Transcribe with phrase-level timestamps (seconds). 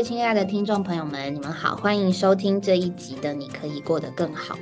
[0.00, 4.54] 位亲爱的听众朋友们，你们好，欢迎收听这一集的《你可以过得更好》。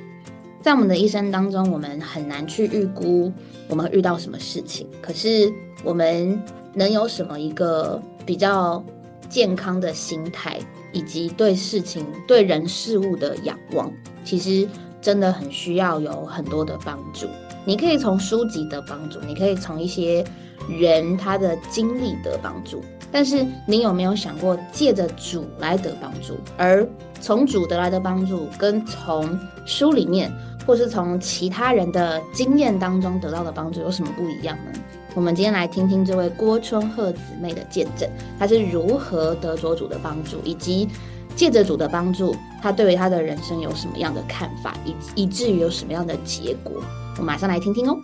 [0.61, 3.33] 在我们的一生当中，我们很难去预估
[3.69, 5.49] 我们遇到什么事情，可是
[5.85, 6.43] 我们
[6.75, 8.85] 能有什么一个比较
[9.29, 10.59] 健康的心态，
[10.93, 13.93] 以及对事情、对人事物的仰望，
[14.25, 14.69] 其实
[15.01, 17.29] 真的很需要有很多的帮助。
[17.65, 20.25] 你可以从书籍的帮助，你可以从一些
[20.69, 22.83] 人他的经历的帮助。
[23.11, 26.87] 但是你有没有想过，借着主来得帮助，而
[27.21, 30.33] 从主得来的帮助，跟从书里面
[30.67, 34.73] 或是从其他人的经验当中得到的帮助有什么不一样呢？
[35.15, 40.87] 我们今天来听听这位郭春鹤姊妹的见证，她是如何得着主的帮助，以及
[41.35, 46.81] 借着主的帮助，她对于她的人生有什么样的看法，以以至于有什么样的结果。
[47.19, 47.97] 我马上来听听哦。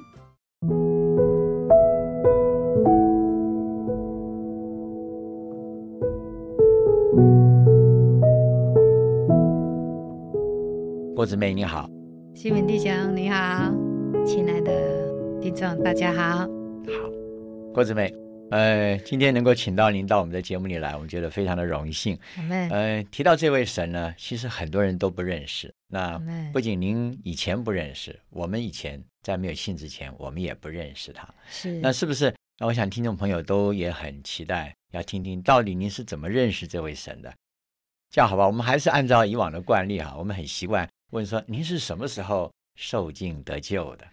[11.25, 11.89] 郭姊妹你好，
[12.35, 13.73] 西门弟兄你好，
[14.27, 16.41] 亲爱的听众大家好。
[16.41, 16.47] 好，
[17.73, 18.13] 郭子妹，
[18.51, 22.19] 呃，今天能够请到您到我们的节目里来，我们觉得非常的荣幸。
[22.69, 25.75] 呃，提到这位神呢，其实很多人都不认识。
[25.89, 26.21] 那
[26.53, 31.27] 不仅您以前不认识，我们以前在没有信之前，我们也不认识他。
[31.49, 32.35] 是，那是不是？
[32.59, 37.33] 那我想听众朋友都也很期待，要听听到底您是怎么认识这位神的。
[38.11, 40.87] 这样好吧，我们还是按照以往的惯例哈，我们很习惯。
[41.15, 44.05] 问说您是什么时候受尽得救的？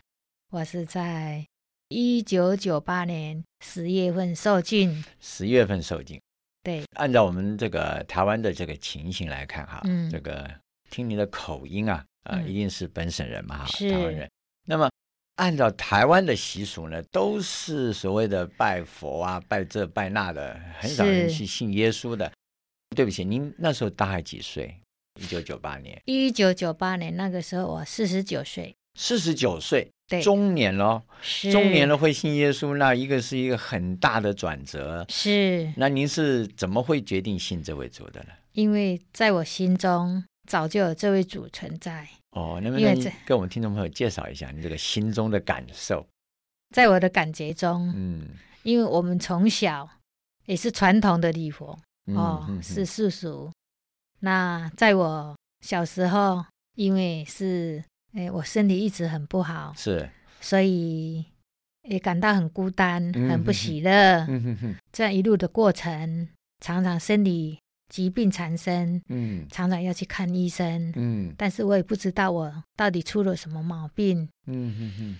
[0.52, 1.44] 我是在
[1.88, 5.04] 一九九八年十月份受尽。
[5.20, 6.22] 十月份受尽。
[6.62, 10.48] 对，按照我们这个台湾的这个情形来看哈，嗯，这个
[10.92, 14.30] 听您的口音啊，啊，一定是本省人嘛，哈，台湾人。
[14.68, 14.88] 那么
[15.38, 22.32] 按照台湾的习俗呢，都是所谓的拜佛啊，拜这拜那的，很少人去信耶稣的。
[22.96, 24.80] 对不起，您那时候大概几岁？
[25.22, 31.04] 一九九八年，一九九八年那个时候我四十九岁，四十九岁，对，中年了，
[31.52, 35.72] 中年了会信耶稣，那一个是一个很大的转折，是。
[35.78, 38.30] 那您是怎么会决定信这位主的呢？
[38.54, 42.08] 因为在我心中早就有这位主存在。
[42.32, 46.04] 哦，那么您跟我们听众朋友介绍一下你这个心中的感受。
[46.74, 48.30] 在我的感觉中，嗯，
[48.64, 49.88] 因为我们从小
[50.48, 51.78] 也是传统的礼佛，
[52.16, 53.52] 哦，是世俗。
[54.22, 56.46] 那在我小时候，
[56.76, 57.84] 因为是
[58.14, 60.10] 哎，我身体一直很不好，是，
[60.40, 61.26] 所以
[61.90, 63.92] 也感到很孤单，很不喜乐。
[64.28, 66.30] 嗯哼哼，这样一路的过程，
[66.60, 67.58] 常常身体
[67.90, 74.30] 疾病缠身，嗯，常常要去看医生，嗯，但是我也不知道我到底出了什么毛病。
[74.46, 75.20] 嗯哼哼，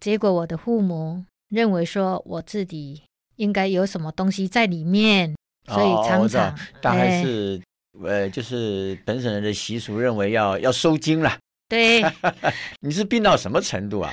[0.00, 3.02] 结果我的父母认为说我自己
[3.36, 5.34] 应该有什么东西在里面，
[5.66, 7.62] 所以常常大概是。
[8.04, 11.36] 呃，就是本省人的习俗认为要要收精了。
[11.68, 12.02] 对，
[12.80, 14.10] 你是病到什么程度啊？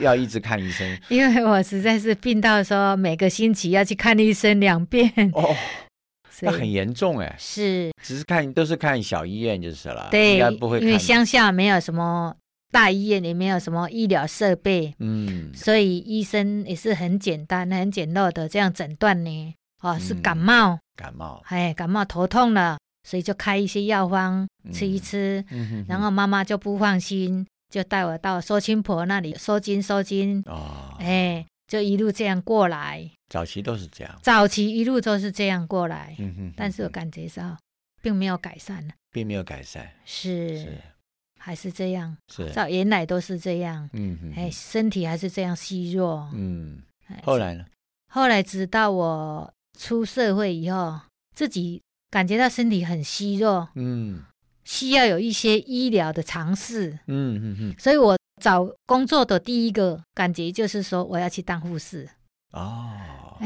[0.00, 0.98] 要一直看医生？
[1.08, 5.10] 因为我实在是病到说每个星期要去看医生两遍。
[5.32, 5.56] 哦，
[6.42, 7.34] 那很严重哎。
[7.38, 10.08] 是，只是看都是看小医院就是了。
[10.10, 10.78] 对，应该不会。
[10.80, 12.36] 因为乡下没有什么
[12.70, 14.94] 大医院，也没有什么医疗设备。
[14.98, 19.54] 嗯，所以医生也是很简单、很简陋的这样诊断呢。
[19.80, 20.78] 哦，是感冒。
[20.96, 21.42] 感冒。
[21.46, 22.76] 哎，感冒头痛了。
[23.02, 25.44] 所以就开一些药方吃一吃，
[25.88, 30.42] 然后妈妈就不放心，就带我到收亲婆那里收金收金。
[30.46, 33.10] 哦，哎，就一路这样过来。
[33.30, 34.18] 早期都是这样。
[34.22, 36.14] 早期一路都是这样过来。
[36.18, 36.52] 嗯哼。
[36.56, 37.56] 但是我感觉上
[38.02, 39.88] 并没有改善并没有改善。
[40.04, 40.58] 是。
[40.58, 40.78] 是。
[41.38, 42.16] 还是这样。
[42.28, 42.50] 是。
[42.52, 43.88] 照原来都是这样。
[43.94, 44.32] 嗯哼。
[44.36, 46.28] 哎，身体还是这样虚弱。
[46.34, 46.82] 嗯。
[47.22, 47.64] 后来呢？
[48.12, 51.00] 后来直到我出社会以后，
[51.34, 51.80] 自己。
[52.10, 54.24] 感觉到身体很虚弱，嗯，
[54.64, 62.08] 需要有一些医疗的尝试，嗯嗯嗯，所以我找工作的第一个感觉就是说我要去当护士，
[62.52, 63.38] 哦，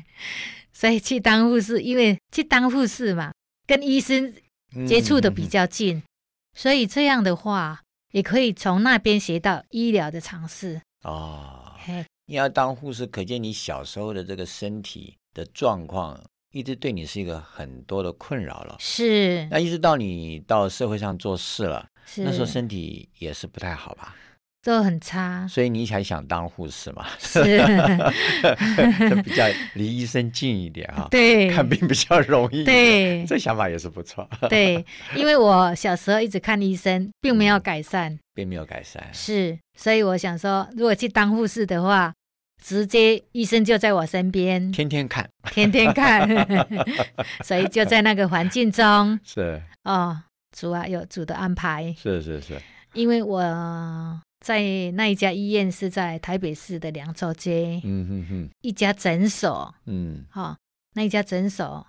[0.72, 3.32] 所以去当护士，因为去当护士嘛，
[3.66, 4.32] 跟医生
[4.88, 6.02] 接触的比较近，
[6.54, 7.82] 所以这样的话
[8.12, 11.74] 也可以从那边学到医疗的尝试，哦，
[12.26, 16.18] 你要当护士，可见你小时候的这个身体的状况。
[16.56, 19.46] 一直对你是一个很多的困扰了，是。
[19.50, 21.86] 那一直到你到社会上做事了，
[22.16, 24.16] 那时候身体也是不太好吧？
[24.62, 25.46] 都很差。
[25.46, 27.04] 所以你才想当护士嘛？
[27.18, 27.42] 是，
[29.22, 29.44] 比较
[29.74, 31.06] 离医生近一点啊。
[31.10, 32.64] 对，看病比较容易。
[32.64, 34.26] 对，这想法也是不错。
[34.48, 34.82] 对，
[35.14, 39.06] 因为我小时候一直看医生，并没有改善，并没有改善。
[39.12, 42.14] 是，所以我想说，如果去当护士的话。
[42.66, 46.28] 直接医生就在我身边，天天看，天天看，
[47.46, 49.16] 所以就在那个环境中。
[49.22, 49.62] 是。
[49.84, 50.20] 哦，
[50.50, 52.60] 主啊有主的安排，是是是，
[52.92, 53.40] 因为我
[54.44, 60.56] 在那一家医院是在台北市的凉州街，嗯哼哼，一家诊所，嗯，哈，
[60.94, 61.86] 那一家诊所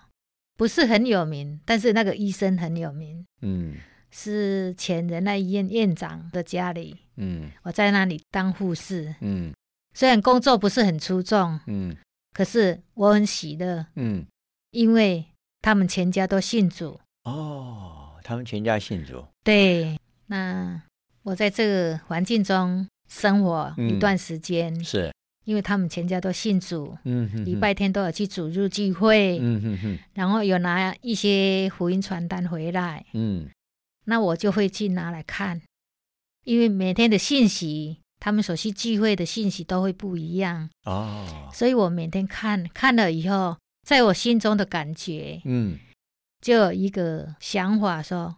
[0.56, 3.74] 不是很有名，但是那个医生很有名，嗯。
[4.10, 9.52] 是前仁爱医院院长的家里，嗯，我在那里当护士，嗯，
[9.98, 11.96] 虽然工作不是很出众，嗯，
[12.32, 14.24] 可是我很喜乐，嗯，
[14.70, 15.24] 因为
[15.60, 19.98] 他们全家都信主，哦，他们全家信主，对，
[20.28, 20.80] 那
[21.24, 25.12] 我在这个环境中生活一段时间，是。
[25.44, 33.48] 因为他们全家都信主，嗯，礼拜天都有去主日聚会，嗯哼哼，然后有拿一些福音传单回来，嗯。
[34.04, 35.60] 那我就会去拿来看，
[36.44, 40.68] 因为每天的信息，他们所去聚会的信息都会不一样。
[40.84, 43.56] 哦，所以我每天看看了以后，
[43.86, 45.78] 在我心中的感觉，嗯，
[46.40, 48.36] 就有一个想法说，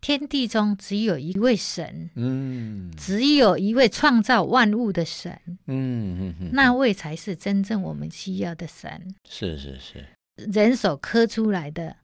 [0.00, 6.50] 天地中只有一位神，嗯，只有一位创造万物的神，嗯嗯。
[6.52, 10.06] 那位才是真正我们需要的神，是是是，
[10.52, 11.96] 人手刻出来的。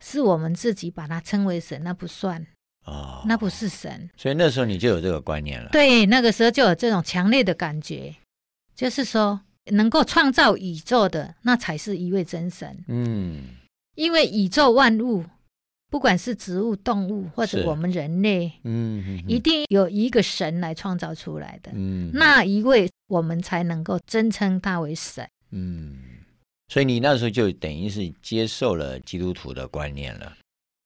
[0.00, 2.46] 是我们自己把它称为神，那不算
[2.88, 4.08] 哦，那不是神。
[4.16, 5.68] 所以那时候你就有这个观念了。
[5.70, 8.14] 对，那个时候就有这种强烈的感觉，
[8.74, 12.84] 就是说能够创造宇宙的，那才是一位真神。
[12.88, 13.44] 嗯，
[13.94, 15.24] 因为宇宙万物，
[15.90, 21.70] 不管是植物、动物，或者我们人类，嗯，一定有一个神来创造出来的。
[21.74, 25.28] 嗯，那一位我们才能够真称他为神。
[25.50, 25.98] 嗯。
[26.70, 30.36] 所以你那时候就等于是接受了基督徒的观念了，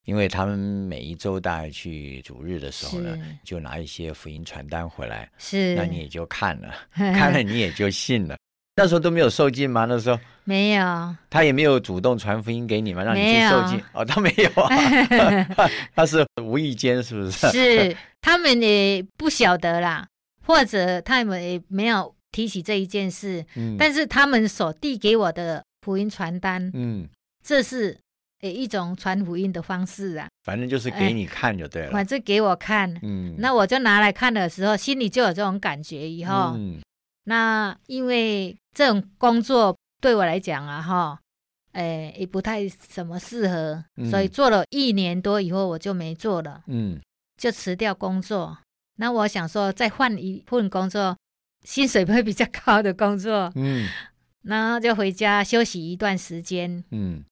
[0.04, 8.36] 因为他们每一周大概去主日的时候呢，就拿一些福音传单回来，是，那你也就看了， 看了你也就信了。
[8.74, 9.84] 那时候都没有受尽吗？
[9.84, 13.02] 那时候没有，他也没有主动传福音给你吗？
[13.04, 13.80] 让你去受尽？
[13.92, 17.50] 哦，他没有啊， 他是无意间是不是？
[17.50, 20.06] 是，他们也不晓得啦，
[20.46, 25.62] 或者他们也没有提起这一件事，嗯，但是他们所递给我的。
[25.84, 27.08] 福音传单，嗯，
[27.44, 27.98] 这是
[28.42, 30.28] 诶一种传福音的方式啊。
[30.44, 31.90] 反正就是给你看就对了。
[31.90, 36.08] 反正给我看，嗯，那我就拿来看的时候，心里就有这种感觉。
[36.08, 36.56] 以后，
[37.24, 41.18] 那因为这种工作对我来讲啊，哈，
[41.72, 47.00] 诶也不太什么适合，所以做了一年多以后，我就没做了，嗯，
[47.36, 48.58] 就辞掉工作。
[48.96, 51.16] 那我想说，再换一份工作，
[51.64, 53.88] 薪水会比较高的工作，嗯。
[54.42, 56.82] 然后就回家休息一段时间。
[56.90, 57.22] 嗯，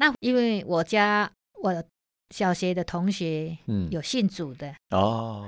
[0.00, 1.30] 那因为我家
[1.62, 1.84] 我
[2.30, 5.46] 小学的同学，嗯，有信主的哦，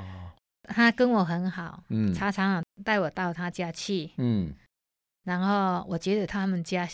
[0.64, 4.52] 他跟我很好，嗯，常常带我到他家去，嗯，
[5.24, 6.86] 然后我觉得他们家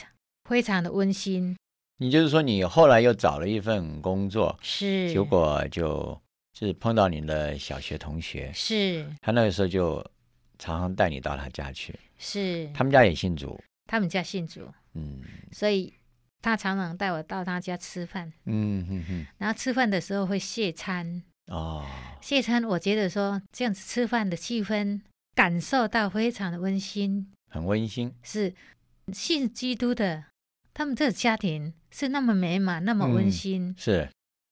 [0.48, 1.56] 非常的温馨。
[1.96, 6.16] 你就是说，你后来又找了一份工作，是，结果就
[6.52, 9.96] 就是碰到你的小学同学，是，他那个时候就
[10.60, 13.60] 常常带你到他家去，是，他们家也信主。
[13.88, 15.20] 他们家信主，嗯，
[15.50, 15.92] 所以
[16.40, 21.84] 他常常带我到他家吃饭，嗯哼哼，然后吃饭的时候会谢餐，哦，
[22.20, 25.00] 谢餐，我觉得说这样子吃饭的气氛，
[25.34, 28.54] 感受到非常的温馨，很温馨，是
[29.12, 30.24] 信基督的，
[30.72, 34.08] 他们这个家庭是那么美满，那么温馨，是。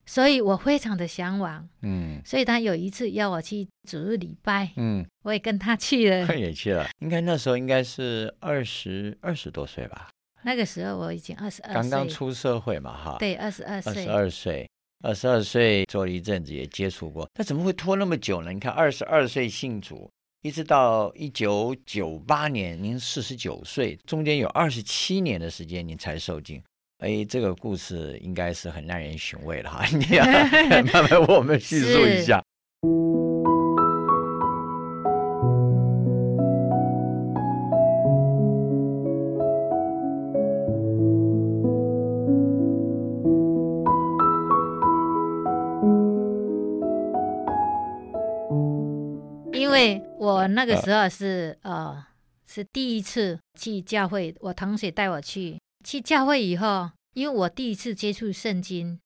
[0.09, 6.87] 所以我非常的向往，嗯，所以他有一次邀我去主日礼拜，嗯，我也跟他去了，他 也去了。
[6.99, 10.09] 应该那时候应该是二十二十多岁吧？
[10.43, 14.69] 那个时候我已经二十二，刚刚出社会嘛，哈，对，二十二岁，二十二岁，
[15.03, 17.27] 二十二岁做了一阵子，也接触过。
[17.35, 18.51] 那怎么会拖那么久呢？
[18.51, 20.09] 你看，二十二岁信主，
[20.41, 26.61] 一直到一九九八年，您四十九岁，中间有二十七年的时间，您才受尽。
[26.99, 30.23] 哎，这个故事应该是很耐人寻味了哈，你要
[30.93, 32.43] 慢慢我们叙述一下。
[49.77, 52.03] 为我那个时候是呃，
[52.47, 55.57] 是第一次去教会，我同学带我去。
[55.83, 58.99] 去教会以后，因为我第一次接触圣经，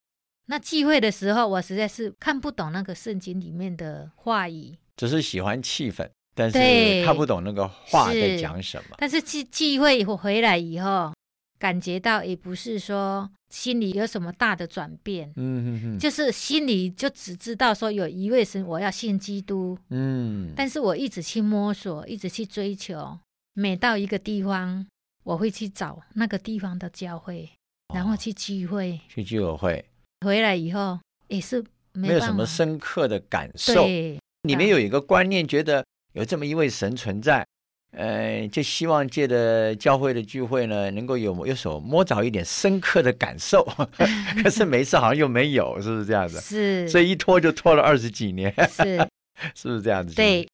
[0.46, 8.96] 那聚会的时候，我实在是看不懂那个圣经里面的话语，只是喜欢气氛，但是看不懂那个话在讲什么。
[8.98, 11.12] 但是去聚会回来以后，
[11.58, 23.18] 感觉到也不是说心里有什么大的转变，嗯嗯嗯，就是心里就只知道说有一位神，我要信基督，嗯，但是我一直去摸索，一直去追求。
[23.52, 24.86] 每到一个地方，
[25.24, 27.50] 我会去找那个地方的教会，
[27.94, 29.84] 然后去聚会，去聚会。
[30.24, 33.84] 回来以后也是没有什么深刻的感受。
[33.84, 37.46] 里面有一个观念，觉得有这么一位神存在。
[37.96, 43.66] 呃，就希望借着教会的聚会呢，能够有有所摸着一点深刻的感受。
[44.42, 46.40] 可是每次好像又没有，是不是这样子？
[46.42, 48.52] 是，所以一拖就拖了二十几年。
[48.70, 48.96] 是，
[49.54, 50.14] 是不是这样子？
[50.14, 50.48] 对，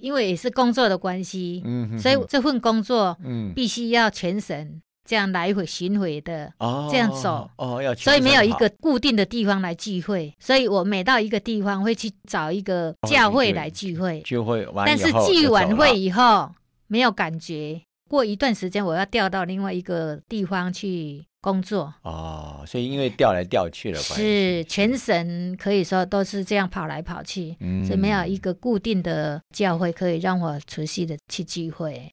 [0.00, 16.48] 因为也是工作的关系，嗯，所以这份工作，嗯，必须要全神这样来回巡回的，哦，这样走，哦，要，所以没有一个固定的地方来聚会，所以我每到一个地方会去找一个教会来聚会，聚会完，但是聚完会以后。
[16.94, 32.08] 没有感觉，过一段时间我要调到另外一个地方去工作哦，所以因为调来调去的关系，是全省可以说都是这样跑来跑去，所以没有一个固定的教会可以让我持续的去聚会。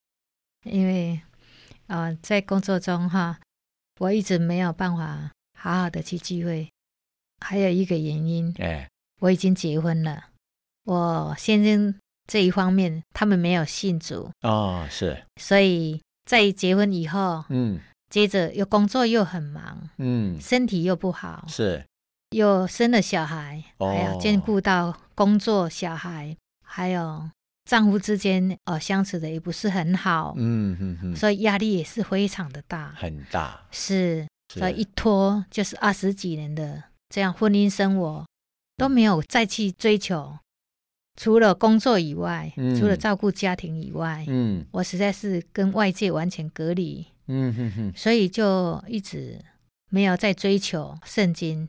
[0.64, 1.22] 因为
[1.86, 3.40] 啊，在工作中哈，
[4.00, 6.68] 我一直没有办法好好的去聚会。
[7.40, 10.30] 还有一个原因，哎，我已经结婚了，
[10.86, 11.94] 我先生。
[12.28, 14.30] 这一方面，他们没有信主。
[14.42, 21.84] 哦，是，所以在结婚以后，嗯，接着又工作又很忙，嗯，身体又不好，是，
[22.30, 27.30] 又生了小孩，还要兼顾到工作、小孩，还有
[27.66, 38.26] 丈夫之间哦相处的也不是很好，嗯嗯嗯，所以压力也是非常的大，很大，是，所以一拖就是二十几年的这样婚姻生活
[38.78, 40.38] 都没有再去追求。
[41.16, 49.40] 除了工作以外，除了照顾家庭以外，嗯，我实在是跟外界完全隔离，嗯哼哼，所以就一直
[49.90, 51.68] 没有在追求圣经，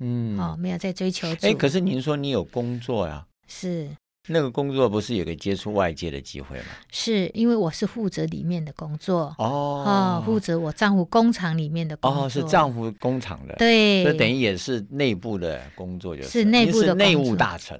[0.00, 1.28] 嗯，哦，没有在追求。
[1.42, 3.26] 哎，可是您说你有工作呀？
[3.48, 3.90] 是。
[4.28, 6.64] 那个工作不是有个接触外界的机会吗？
[6.90, 9.34] 是因为我是负责里面的工作。
[9.38, 12.24] 哦，负责我丈夫工厂里面的工作。
[12.24, 16.46] 哦，是丈夫工厂的，对，这等于也是内部的工作，就是。
[16.46, 17.78] 内部的内务大臣，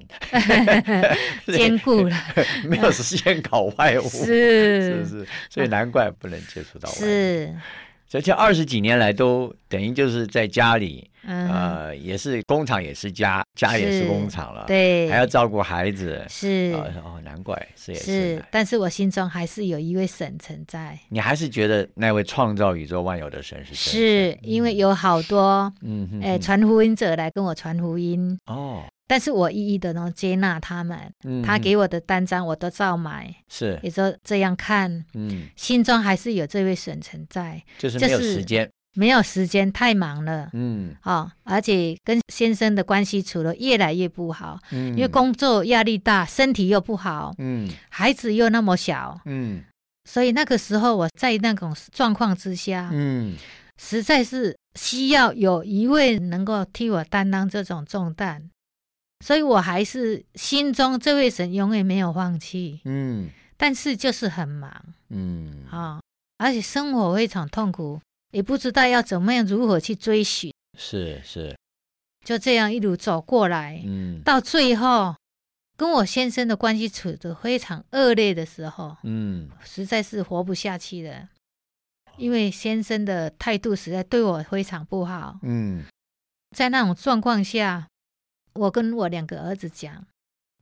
[1.47, 2.17] 兼顾了，
[2.69, 4.26] 没有时间搞外务， 是。
[4.26, 7.55] 是是，所以难怪不能接触到外是。
[8.13, 16.73] 而且二十几年来都等于就是在家里，呃，也是工厂也是家，家也是工厂了，对，还要照顾孩子，是
[17.05, 18.43] 哦，难怪是也是。
[18.51, 20.99] 但是我心中还是有一位神存在。
[21.11, 23.93] 你还是觉得那位创造宇宙万有的神是神？
[23.93, 28.83] 是因为有好多，嗯，哎，传福音者来跟我传福音哦。
[29.09, 31.13] 但是我一一的能接纳他们，
[31.45, 49.63] 他给我的单张我都照买，是，也说这样看，嗯，心中还是有这位神存在，就是没有时间，没有时间，太忙了，嗯，啊，而且跟先生的关系处的越来越不好，嗯，因为工作压力大，身体又不好，嗯，孩子又那么小，嗯，
[50.05, 53.37] 所以那个时候我在那种状况之下，嗯，
[53.81, 58.51] 实在是需要有一位能够替我担当这种重担。
[59.25, 64.70] 所以我还是心中这位神永远没有放弃，嗯，但是就是很忙，
[65.08, 66.00] 嗯，啊，
[66.37, 67.99] 而且生活非常痛苦，
[68.32, 71.56] 也不知道要怎么样如何去追寻，是是，
[72.25, 75.16] 就这样一路走过来，嗯，到最后
[75.78, 81.30] 跟我先生的关系处得非常恶劣的时候，嗯，实在是活不下去了，
[82.18, 85.85] 因为先生的态度实在对我非常不好，嗯，
[86.54, 87.88] 在那种状况下。
[88.57, 90.07] 我跟我两个儿子讲，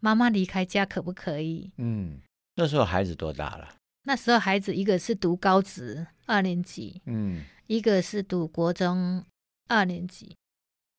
[0.01, 1.71] 妈妈离开家可不可以？
[1.79, 2.21] 嗯，
[2.57, 3.75] 那时候孩子多大了？
[4.03, 9.25] 那时候孩子一个是读高职二年级，嗯，一个是读国中
[9.69, 10.37] 二年级，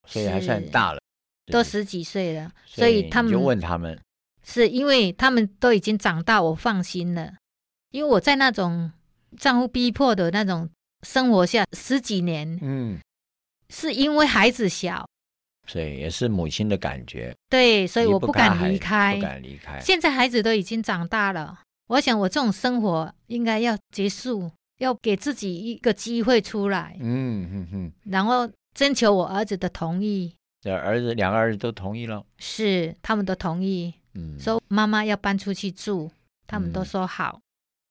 [0.08, 1.00] 所以还算大了，
[1.52, 2.52] 都十几岁了。
[2.66, 4.00] 所以他们就问他们，
[4.44, 7.36] 是因为他们都已经长大，我放心了。
[7.92, 8.92] 因为我在那种
[9.38, 10.70] 丈夫逼迫的那种
[11.04, 13.00] 生活下十几年，嗯，
[13.70, 15.08] 是因为孩子小。
[15.68, 19.80] 所以也是母亲的感觉，对，所以我不敢离开，不敢离开。
[19.80, 26.96] 现在孩子都已经长大了，我想我这种生活应该要结束，要给自己一个机会出来。
[27.00, 30.34] 嗯哼哼，然后征求我儿子的同意。
[30.62, 33.94] 这儿子两个儿子都同意了，是他们都同意。
[34.14, 36.10] 嗯，说妈妈要搬出去住，
[36.48, 37.40] 他们都说好，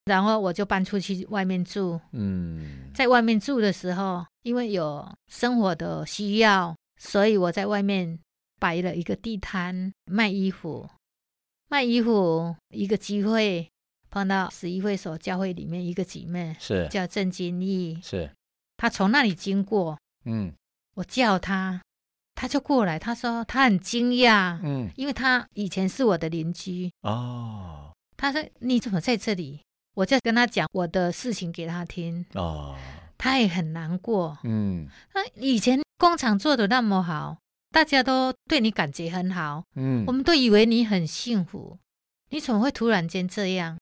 [0.05, 2.01] 然后我就搬出去外面住。
[2.13, 6.75] 嗯，在外面住的时候，因为有生活的需要。
[6.97, 8.19] 所以我在外面
[8.61, 10.89] 摆了一个地摊卖衣服，
[11.69, 13.69] 卖衣服一个机会
[14.11, 16.89] 碰到十一会所教会里面一个姐妹，是。
[16.89, 18.31] 叫郑金义，是。
[18.77, 20.53] 她从那里经过，嗯，
[20.95, 21.81] 我叫她，
[22.35, 29.61] 她就过来，她说她很惊讶，嗯，因为她以前是我的邻居，哦，她说你怎么在这里？
[29.97, 32.77] 我就跟他讲我的事情给他听哦，
[33.17, 34.37] 他也很难过。
[34.45, 37.39] 嗯，那以前工厂做的那么好，
[37.71, 41.79] 大家都对你感觉很好，嗯，我们都以为你很幸福，
[42.31, 43.79] 你怎么会突然间这样？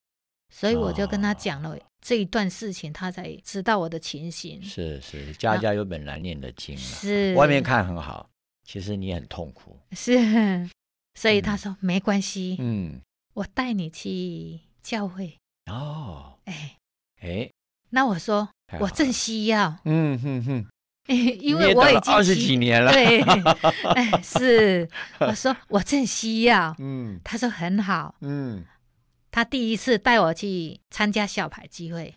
[0.51, 4.63] 所以我就跟他讲了这一段事情，他才知道我的情形。
[4.63, 8.29] 是是，家家有本难念的经，是外面看很好，
[8.63, 9.79] 其实你很痛苦。
[9.93, 10.69] 是，
[11.15, 13.01] 所以他说没关系，嗯，
[13.33, 15.39] 我带你去教会。
[15.71, 16.77] 哦，哎
[17.23, 17.51] 哎，
[17.95, 18.49] 那我说
[18.81, 20.67] 我正需要，嗯哼哼，
[21.13, 23.21] 因为我已经二十几年了，对，
[23.95, 24.89] 哎是，
[25.21, 28.65] 我说我正需要，嗯，他说很好，嗯，
[29.31, 32.15] 他第一次带我去参加小牌聚会，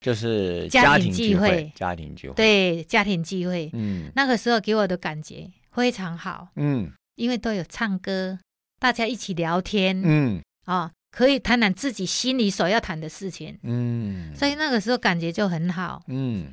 [0.00, 8.38] 就是家庭聚会，家庭聚会，对，家庭聚会，嗯，那个时候给我的感觉非常好，嗯，因为都有唱歌，
[8.80, 10.90] 大家一起聊天，嗯，啊。
[11.16, 16.52] 可以谈谈自己心里所要谈的事情，嗯，所以那个时候感觉就很好，嗯。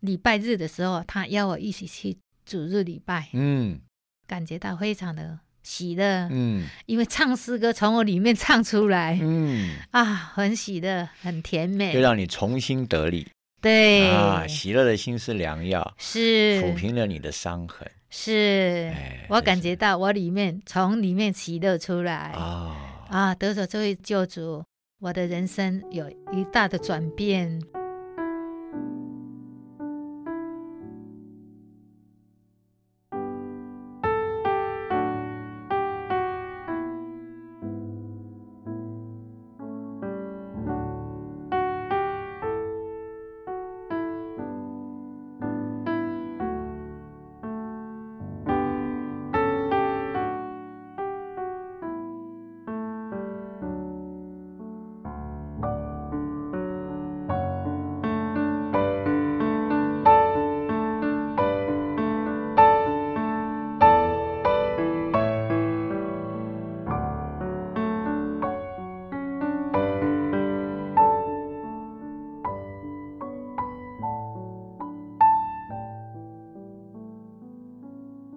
[0.00, 3.78] 礼拜日的时候，他邀我一起去主日礼拜，嗯，
[4.26, 13.28] 感觉到非常的喜乐，嗯，因为唱诗歌从我里面唱出来，嗯，啊，很喜乐，很甜美，就让你重新得力，
[13.60, 16.60] 对，啊，喜乐的心是良药，是。
[16.60, 18.92] 抚平了你的伤痕，是，
[19.28, 22.88] 我感觉到我里面从里面喜乐出来，啊。
[23.12, 24.64] 啊，得着这位救主，
[24.98, 27.60] 我的人生有一大的转变。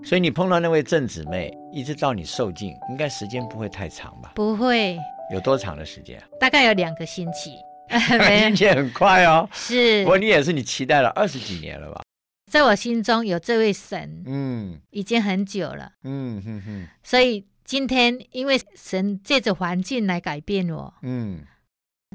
[0.06, 4.34] 所以你碰到那位正姊妹，一直到你受尽，应该时间不会太长吧？
[4.36, 5.00] 不会，
[5.34, 6.22] 有多长的时间？
[6.40, 7.56] 大概有两个星期，
[7.90, 9.50] 听起来很快哦。
[9.52, 12.04] 是，不过你也是你期待了二十几年了吧？
[12.52, 16.88] 在我心中有这位神，嗯，已经很久了，嗯哼哼。
[17.02, 21.42] 所以今天因为神借着环境来改变我，嗯，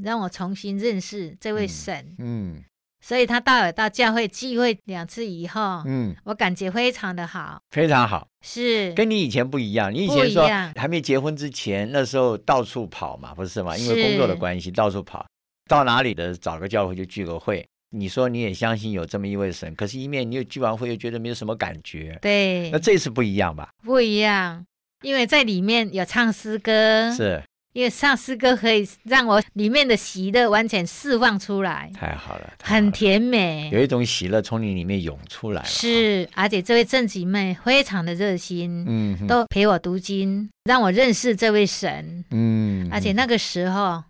[0.01, 2.63] 让我重新认识这位神，嗯。
[3.01, 9.93] 所以他到了到教会聚会两次以后，嗯，我感觉非常的好，非常好，是跟你以前不一样。
[9.93, 13.77] 你以前说还没结婚之前，那时候到处跑嘛，不是嘛？
[13.77, 15.27] 因为工作的关系，到处跑，
[15.69, 17.67] 到哪里的找个教会就聚个会。
[17.93, 22.17] 你说你也相信有这么一位神，可是，一面你又聚完会又觉得没有什么感觉。
[22.23, 23.71] 对，那这次不一样吧？
[23.83, 24.65] 不一样，
[25.03, 27.43] 因为在里面有唱诗歌，是。
[27.73, 35.63] 因为唱诗歌可以让我里面的喜乐完全释放出来，太好了，很甜美，有一种喜乐从你里面涌出来。
[35.63, 44.03] 是，而且这位正姐妹非常的热心，嗯，都陪我读经，让我认识这位神，嗯，而且那个时候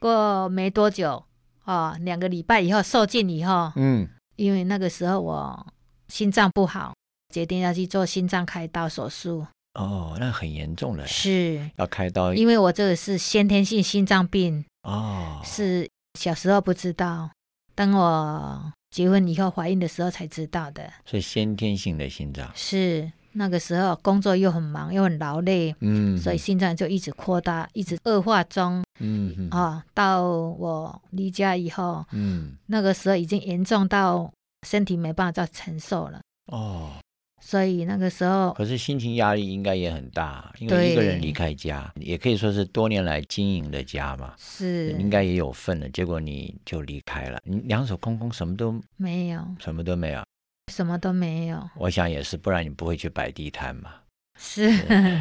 [0.00, 1.22] 过没多久，
[1.64, 5.66] 哦，两个礼拜以后受尽以后，嗯，因为那个时候我
[6.08, 6.94] 心脏不好，
[7.28, 9.46] 决定要去做心脏开刀手术。
[9.74, 11.70] 哦，那很严重了，是。
[11.76, 17.30] 要开刀，因为我这个是先天性心脏病哦，是小时候不知道，
[17.74, 22.50] 等我结婚以后怀孕的时候才知道的，所以先天性的心脏。
[22.54, 34.30] 是那个时候工作又很忙又很劳累，嗯，所以心脏就一直扩大，一直恶化中，嗯啊，到我离家以后，嗯，那个时候已经严重到
[34.66, 36.20] 身体没办法再承受了，
[36.52, 36.90] 哦。
[37.44, 45.88] 所以那个时候，可是心情压力应该也很大，因为一个人离开家，也可以说是多年来经营的家嘛，是应该也有份的。
[45.88, 50.24] 结果你就离开了，你两手空空，什么都没有，什么都没有，
[50.72, 51.68] 什么都没有。
[51.76, 53.90] 我想也是，不然你不会去摆地摊嘛。
[54.38, 54.70] 是，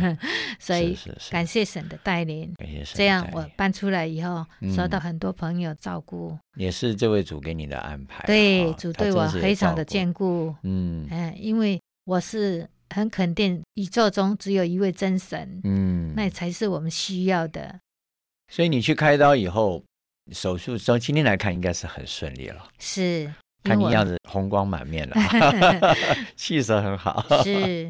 [0.57, 0.95] 所以
[1.31, 2.95] 感谢神的带领，感谢神。
[2.95, 8.23] 这样我搬出来以后，受到很多朋友照顾，也是这位主给你的安排。
[8.27, 10.55] 对，主对我非常的眷顾。
[10.61, 11.81] 嗯，哎，因为。
[12.05, 17.79] 我是很肯定，宇宙中只有一位真神，嗯，那才是我们需要的。
[18.51, 19.83] 所以你去开刀以后，
[20.31, 22.67] 手术从今天来看，应该是很顺利了。
[22.79, 23.31] 是，
[23.63, 25.15] 看你样子红光满面了，
[26.35, 27.25] 气色很好。
[27.43, 27.89] 是，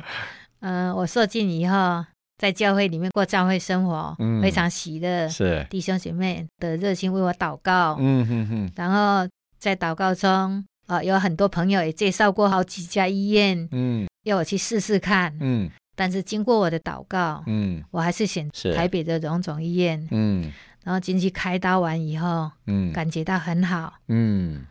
[0.60, 2.06] 嗯， 我受尽以后，
[2.38, 5.28] 在教会里面过教会生活，非常喜乐。
[5.30, 7.98] 是弟兄姐妹的热心为我祷告。
[8.00, 8.72] 嗯哼哼。
[8.76, 15.34] 然后在祷告中，啊，有很多朋友也介绍过好几家医院，嗯，要我去试试看。
[15.40, 15.70] 嗯。
[15.96, 20.06] 但是经过我的祷告，嗯，我还是选台北的荣总医院。
[20.12, 20.52] 嗯。
[20.84, 23.94] 然后进去开刀完以后，嗯，感觉到很好。
[24.10, 24.66] 嗯。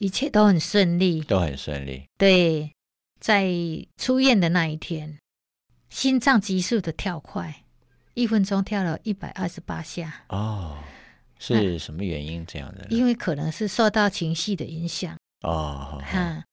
[0.00, 1.20] 一切都很顺利。
[1.20, 2.02] 都很顺利。
[2.18, 2.72] 对，
[3.20, 3.46] 在
[3.96, 5.18] 出院的那一天。
[5.88, 7.62] 心脏急速的跳快，
[8.14, 10.24] 一分钟跳了一百二十八下。
[10.30, 10.78] 哦，
[11.38, 12.86] 是什么原因这样的？
[12.90, 15.16] 因为可能是受到情绪的影响。
[15.42, 16.44] 哦，哈，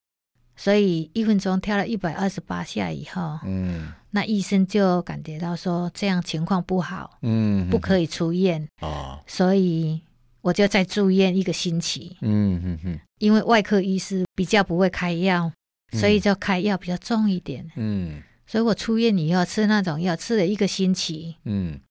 [0.55, 8.67] 所以一分钟跳了一百二十八下以后，嗯，那医生就感觉到说这样情况不好，嗯，不可以出院。
[8.81, 10.01] 哦，所以
[10.41, 12.17] 我就再住院一个星期。
[12.21, 15.51] 嗯哼哼，因为外科医师比较不会开药，
[15.91, 17.69] 所以就开药比较重一点。
[17.75, 18.23] 嗯。
[18.49, 21.81] 所以我出院以后吃那种药，吃了一个星期，嗯，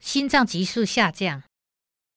[0.00, 1.40] 心脏急速下降，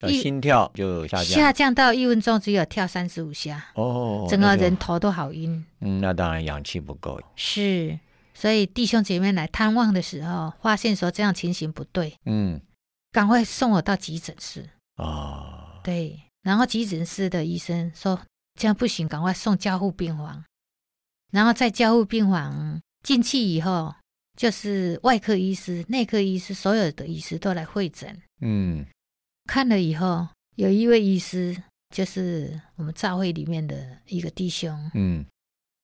[0.10, 7.99] 心跳就下降，下降到一分钟只有跳三十五下，哦，整个人头都好晕，嗯，那当然氧气不够，是，
[8.34, 12.62] 所以弟兄姐妹来探望的时候，发现说这样情形不对，嗯，
[13.12, 18.19] 赶快送我到急诊室，哦，对，然后急诊室的医生说
[18.60, 20.43] 这样不行，赶快送交护病房，
[21.31, 22.81] 然后在交护病房。
[23.05, 23.93] 进去以后，
[24.36, 28.19] 就是外科医师、内科医师，所有的医师都来会诊。
[28.41, 28.84] 嗯，
[29.45, 31.55] 看了以后，有一位医师，
[31.95, 34.91] 就是我们教会里面的一个弟兄。
[34.93, 35.25] 嗯，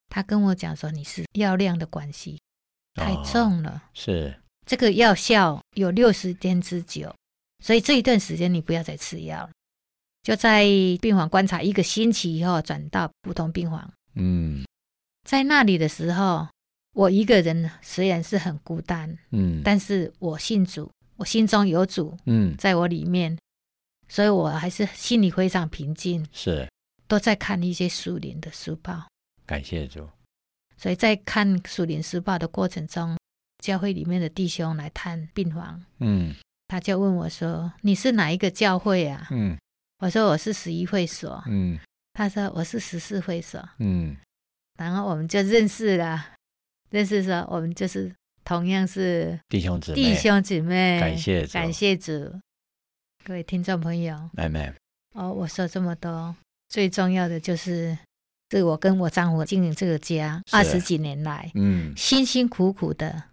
[0.10, 2.40] 他跟我讲说：“你是药量的关系
[2.96, 7.14] 太重了，是这个药效有六十天之久，
[7.64, 9.50] 所以这一段时间你不要再吃药了。
[10.24, 10.66] 就在
[11.02, 13.92] 病房观察一个星期以后，转到普通病房。
[14.16, 14.66] 嗯，
[15.28, 16.48] 在那里的时候。”
[16.94, 23.38] 我一个人虽然是很孤单，嗯，但是我信主，我心中有主，嗯，在我里面，
[24.12, 26.28] 所以我还是心里非常平静。
[26.34, 26.70] 是，
[27.08, 29.08] 都在看一些苏联的书报。
[29.46, 30.06] 感谢主。
[30.76, 33.18] 所以在看苏联书报的过程中，
[33.64, 36.36] 教会里面的弟兄来探病房，嗯，
[36.68, 39.58] 他就问我说：“你是哪一个教会啊？”嗯，
[40.00, 41.80] 我说：“我是十一会所。”嗯，
[42.12, 44.18] 他说：“我是十四会所。”嗯，
[44.78, 46.34] 然后我们就认识了。
[46.90, 52.12] 认识说，我们就是同样是弟兄姊妹，弟兄姊妹，感谢感谢主，
[53.24, 54.74] 各位听众朋友，妹妹，
[55.14, 56.36] 哦，我说这么多，
[56.70, 57.96] 最重要的就是，
[58.50, 63.26] 是我跟我丈夫经营这个家二十几年来，嗯，辛辛苦苦的，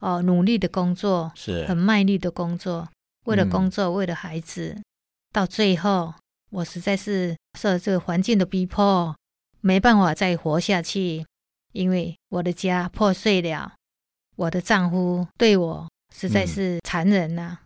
[0.00, 1.66] 哦，努力的工作，是。
[1.66, 2.88] 很卖力的工作，
[3.26, 4.80] 为了工作，为了孩子，
[5.30, 6.14] 到最后，
[6.50, 9.14] 我实在是受这个环境的逼迫，
[9.60, 11.26] 没办法再活下去。
[11.72, 13.74] 因为我的家破碎了，
[14.36, 17.58] 我的丈夫对我实在是残忍呐，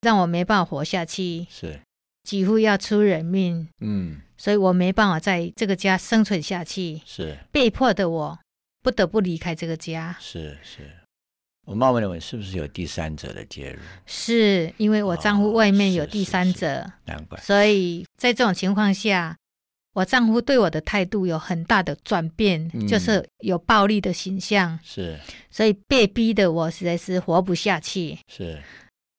[0.00, 1.80] 让我没办法活下去，是
[2.22, 3.68] 几乎要出人命。
[3.80, 8.38] 嗯，所以我没办法在这个家生存下去，是被迫的，我
[8.82, 10.16] 不得不离开这个家。
[10.20, 10.90] 是是，
[11.66, 13.80] 我冒昧的问，是不是有第三者的介入？
[14.06, 17.38] 是因为我丈夫外面有第三者，难怪。
[17.40, 19.36] 所以在这种情况下。
[19.94, 25.18] 我丈夫对我的态度有很大的转变，就是有暴力的形象，是，
[25.50, 28.16] 所以被逼的我实在是活不下去。
[28.28, 28.62] 是，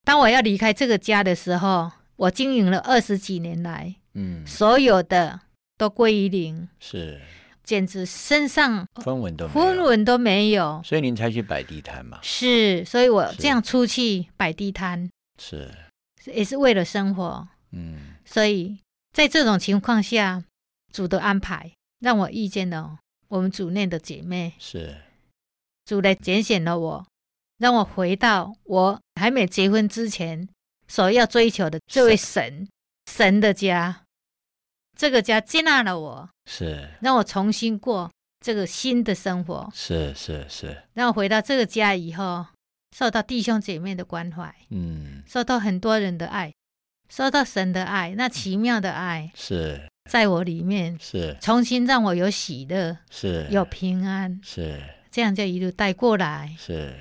[0.04, 5.42] 当我要离开这个家的时候，我经营了二十几年来，嗯，所有的
[5.78, 7.22] 都归于零，是，
[7.64, 12.20] 简直身上分文都分文都没有，所以您才去摆地摊嘛。
[12.22, 15.10] 是，所以我这样出去摆地摊，
[15.42, 15.72] 是，
[16.26, 17.48] 也是为了生活。
[17.72, 18.80] 嗯，所以
[19.14, 20.44] 在这种情况下。
[20.92, 24.96] 主的安排让我遇见了我们组内的姐妹，是。
[25.86, 27.06] 主来拣选了我，
[27.60, 30.50] 让我回到我还没结婚之前
[30.88, 32.68] 所要追求的这位神
[33.06, 34.04] 神的家。
[34.98, 39.70] 这个家接纳了我，是让我重新过这个新的生活。
[39.74, 42.48] 是是是，让我回到这个家以后，
[42.98, 46.54] 受到弟兄姐妹的关怀，嗯，受到很多人的爱，
[47.08, 49.88] 受到神的爱，那奇妙的爱是。
[50.10, 56.56] 在我里面是重新让我有喜乐，是有平安，是这样就一路带过来。
[56.58, 56.96] 是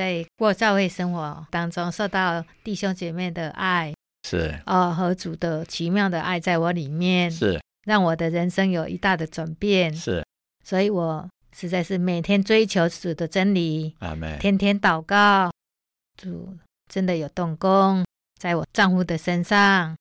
[0.00, 3.92] 在过教会生活当中，受到弟兄姐妹的爱，
[4.26, 4.58] 是。
[4.64, 7.60] 哦和主的奇妙的爱在我里面，是。
[7.86, 9.94] 让我的人生有一大的转变。
[9.94, 10.24] 是，
[10.64, 15.50] 所以我实在是每天追求主的真理，阿妹天天祷告，
[16.16, 16.56] 主
[16.88, 18.02] 真的有动工
[18.40, 19.94] 在我丈夫的身上。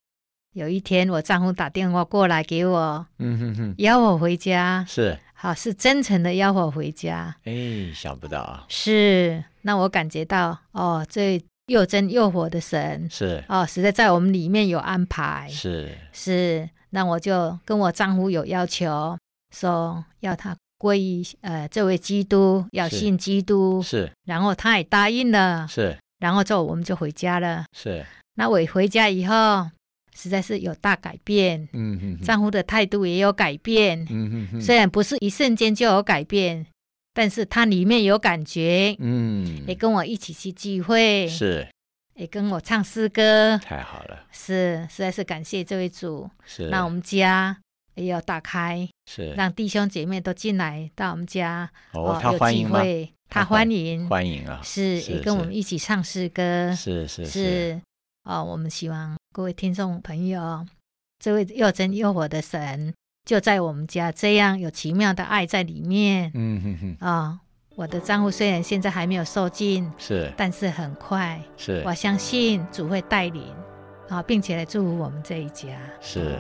[0.54, 7.34] 有一天，我丈夫打电话过来给我，嗯哼哼，邀我回家，是好是真诚的邀我回家。
[7.46, 8.66] 哎，想不到啊。
[8.68, 13.42] 是，那我感觉到哦，这又真又活的神是。
[13.48, 15.98] 哦，实在在我们里面有安排，是。
[16.12, 19.18] 是，那我就跟我丈夫有要求，
[19.56, 28.06] 说要他归于呃这位基督，要信基督，是，然后他也答应了，是，然后之后我们就回家了，是。
[28.36, 29.70] 那我回家以后。
[30.20, 36.66] 实在是有大改变，嗯哼，丈夫的态度也有改变，嗯哼，虽然不是一瞬间就有改变，
[37.14, 41.66] 但是他里面有感觉，嗯，也跟我一起去聚会，是，
[42.16, 47.58] 也跟我唱诗歌，太好了，是，实在是感谢这位主，是，让我们家
[47.96, 52.84] 也要打开，是，让弟兄姐妹都进来到我们家，哦，他欢迎吗？
[53.30, 57.26] 他欢迎，欢迎啊，是，也跟我们一起唱诗歌，是是。
[57.26, 57.82] 是，
[58.30, 59.18] 哦，我们希望。
[59.34, 60.64] 各位听众朋友，
[61.18, 62.94] 这位又真又活的神
[63.26, 66.30] 就在我们家，这样有奇妙的爱在里面。
[66.36, 67.40] 嗯哼哼啊，
[67.76, 73.52] 我的账户虽然现在还没有受尽，是，但是很快，是，我相信主会带领
[74.10, 75.68] 啊，并且来祝福我们这一家。
[76.00, 76.38] 是。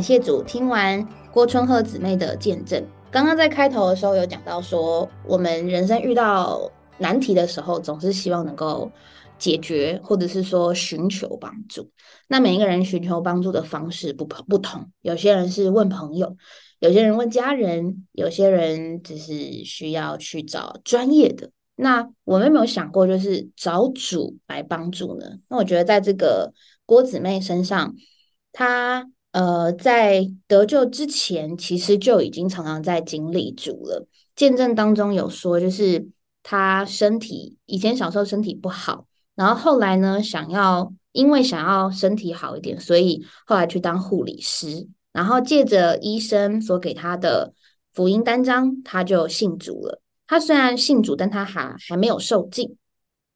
[0.00, 1.06] 感谢主，听完。
[1.30, 6.58] 郭春鹤姊妹的见证，刚刚在开头的时候有讲到说，我们人生遇到
[6.96, 8.90] 难题的时候，总是希望能够
[9.36, 11.90] 解决，或者是说寻求帮助。
[12.28, 16.34] 那每一个人寻求帮助的方式不不同，有些人是问朋友，
[16.78, 19.34] 有些人问家人，有些人只是
[19.64, 21.50] 需要去找专业的。
[21.76, 25.26] 那我们有没有想过，就是找主来帮助呢？
[25.50, 26.54] 那我觉得在这个
[26.86, 27.94] 郭姊妹身上，
[28.50, 29.06] 她。
[29.32, 34.06] 呃，在得救之前，其实就已经常常在经历主了。
[34.34, 36.08] 见证当中有说，就是
[36.42, 47.52] 他身体以前小时候身体不好，然后后来呢，想要因为想要身体好一点，所以后来去当护理师，然后借着医生所给他的
[47.94, 50.02] 福音单张，他就信主了。
[50.26, 52.76] 他虽然信主，但他还还没有受尽。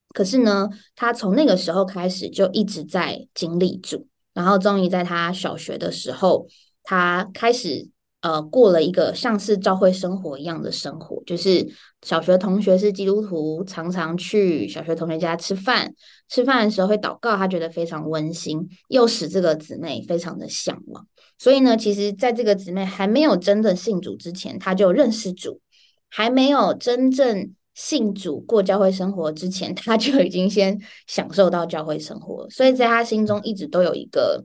[0.08, 4.08] 可是呢，他从那个时候开始就一直在经历主。
[4.34, 6.46] 然后终于在他小学的时候，
[6.82, 7.88] 他开始
[8.20, 11.66] 呃过了一个像是教会生活一样的生活，就是
[12.02, 15.94] 小学同学是基督徒，常常去小学同学家吃饭，
[16.28, 21.06] 吃饭的时候会祷告，他觉得非常温馨，又使这个姊妹非常的向往。
[21.38, 25.60] 所以呢，其实在这个姊妹还没有真的信主之前，他就认识主，
[26.08, 27.54] 还没有真正。
[27.74, 34.44] 信主过教会生活之前，他就已经先享受到教会生活，所以在他心中一直都有一个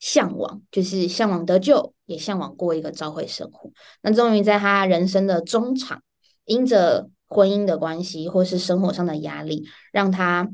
[0.00, 3.70] 向往，就是向往得救，也向往过一个教会生活。
[4.02, 6.02] 那终于在他人生的中场，
[6.44, 10.50] 因着婚姻的关系或是生活上的压力，让他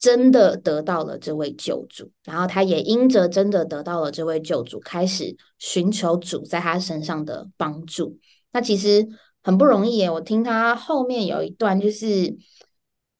[0.00, 8.18] 真的得到了这位救主，然后他也因着真的得到了这位救主，开始寻求主在他身上的帮助。
[8.50, 9.06] 那其实。
[9.46, 10.10] 很不容易耶！
[10.10, 12.36] 我听他后面有一段，就是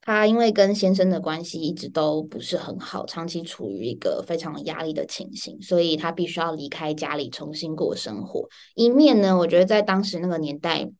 [0.00, 8.48] 他因为跟先生的关系一直都不是很好，长期处于一个非常压力的情形，所以他必须要离开家里重新过生活。
[8.74, 10.90] 一面呢，我觉得在当时那个年代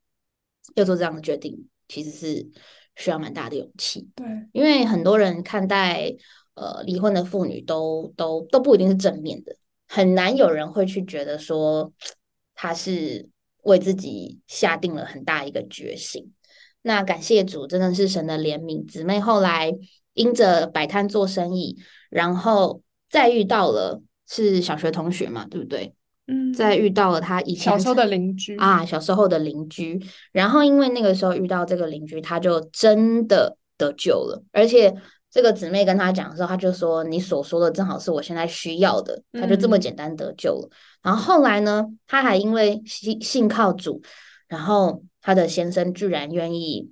[0.75, 2.47] 要做这样的决定，其实是
[2.95, 4.07] 需要蛮大的勇气。
[4.15, 6.15] 对，因为很多人看待
[6.53, 9.53] 呃离婚的妇女都都都不一定是正面的，
[9.89, 11.91] 很难有人会去觉得说
[12.55, 13.27] 他是。
[13.67, 16.33] 为自己下定了很大一个决心，
[16.81, 18.87] 那感谢主，真的是神的怜悯。
[18.87, 19.71] 姊妹后来
[20.13, 21.77] 因着摆摊做生意，
[22.09, 25.93] 然后再遇到了是小学同学嘛，对不对？
[26.27, 30.01] 嗯，再遇到了他以前小时候的邻居啊，小时候的邻居。
[30.31, 34.93] 然后因为那个时候遇到这个邻居，他就真的得救了，而且。
[35.37, 40.69] 这个姊妹跟他讲的时候，他就说：“你所说的正好是我现在需要的。”他就这么简单得救了。
[41.03, 44.01] 然后后来呢，他还因为信信靠主，
[44.47, 46.91] 然后他的先生居然愿意，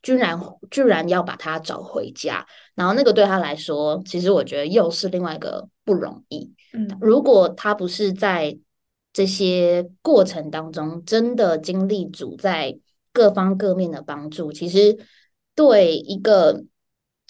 [0.00, 0.40] 居然
[0.70, 2.46] 居然要把他找回家。
[2.76, 6.54] 然后那个对他来说，其实我觉得又是另外一个不容易。
[6.72, 8.56] 嗯，如果他不是在
[9.12, 12.78] 这些过程当中真的经历主在
[13.12, 14.96] 各方各面的帮助，其实
[15.56, 16.62] 对一个。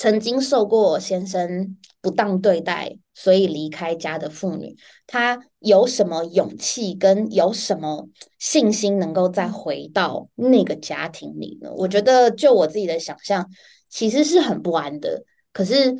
[0.02, 11.72] 曾经受过先生不当对待，所以离开家的妇女，她有什么勇气跟有什么信心，能够再回到那个家庭里呢？
[11.76, 13.48] 我觉得，就我自己的想象，
[13.88, 15.22] 其实是很不安的。
[15.52, 15.96] 可是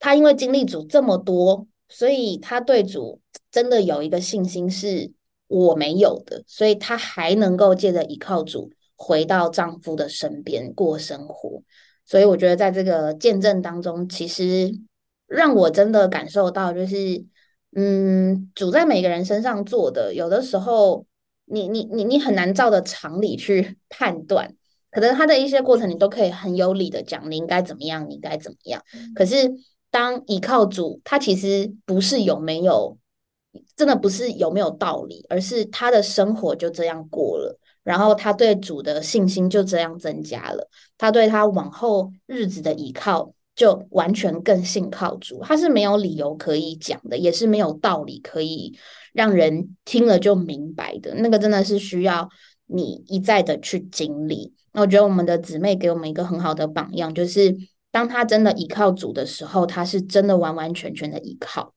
[0.00, 3.20] 她因为经历主这么多，所以她对主
[3.52, 5.12] 真的有一个信心是
[5.46, 11.62] 我没有的，所以她还能够借着依靠主回到丈夫的身边过生活。
[12.08, 14.72] 所以我觉得在这个见证当中，其实
[15.26, 17.22] 让我真的感受到，就是
[17.76, 21.04] 嗯，主在每个人身上做的，有的时候
[21.44, 24.54] 你你你你很难照着常理去 判断，
[24.90, 28.82] 可能他的一些过程你都可以很有理的讲，你应该怎么样，你应该怎么样。
[29.14, 29.36] 可是
[29.90, 32.96] 当依靠主，他其实不是有没有。
[33.74, 48.78] 真的不是有没有道理，而是他的生活就这样过了，然后他对主的信心就这样增加了，他对他往后日子的依靠就完全更信靠主，他是没有理由可以讲的，也是没有道理可以
[49.14, 51.14] 让人听了就明白的。
[51.14, 52.28] 那个真的是需要
[52.66, 54.52] 你一再的去经历。
[54.72, 57.56] 那我觉得我们的姊妹给我们一个很好的榜样，就是
[57.90, 61.72] 当他真的依靠主的时候，他是真的完完全全的依靠。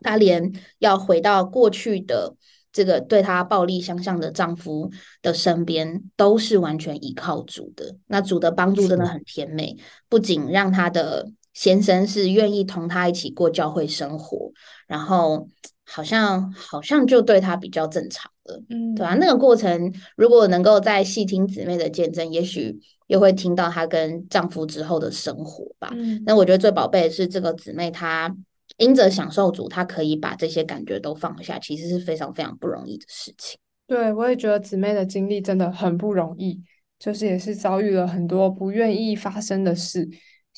[0.00, 2.34] 她连要回到过去的
[2.72, 7.96] 这个对她暴力相向的丈夫的身边，都是完全依靠主的。
[8.06, 9.76] 那主的帮助真的很甜美，
[10.08, 14.50] 不仅让她的先生是愿意同她一起过教会生活，
[14.86, 15.46] 然后
[15.84, 19.14] 好像好像就对她比较正常了，嗯，对吧？
[19.14, 25.90] 那个过程如果能够再细听姊妹的见证，也许又会听到她跟丈夫之后的生活吧。
[26.24, 28.34] 那我觉得最宝贝的是这个姊妹她。
[28.82, 33.58] 因着享受主，他可以把这些感觉都放下，其实是非常非常不容易的事情。
[33.86, 36.60] 对，我也觉得姊妹的经历真的很不容易，
[36.98, 40.08] 就是也是遭遇了很多不愿意发生的事。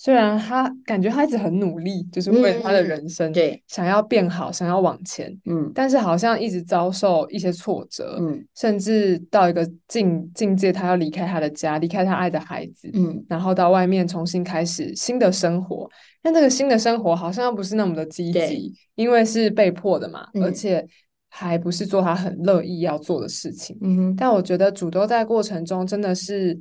[0.04, 15.88] 虽然他感觉他一直很努力，就是为了他的人生，对，想要变好，想要往前，嗯，但是好像一直遭受一些挫折，嗯，甚至到一个境境界，他要离开他的家，离开他爱的孩子，嗯，然后到外面重新开始新的生活。
[16.20, 20.86] 但这个新的生活好像又不是那么的积极，因为是被迫的嘛，而且
[21.30, 23.74] 还不是做他很乐意要做的事情。
[23.80, 26.60] 嗯哼，但我觉得主都在过程中真的是，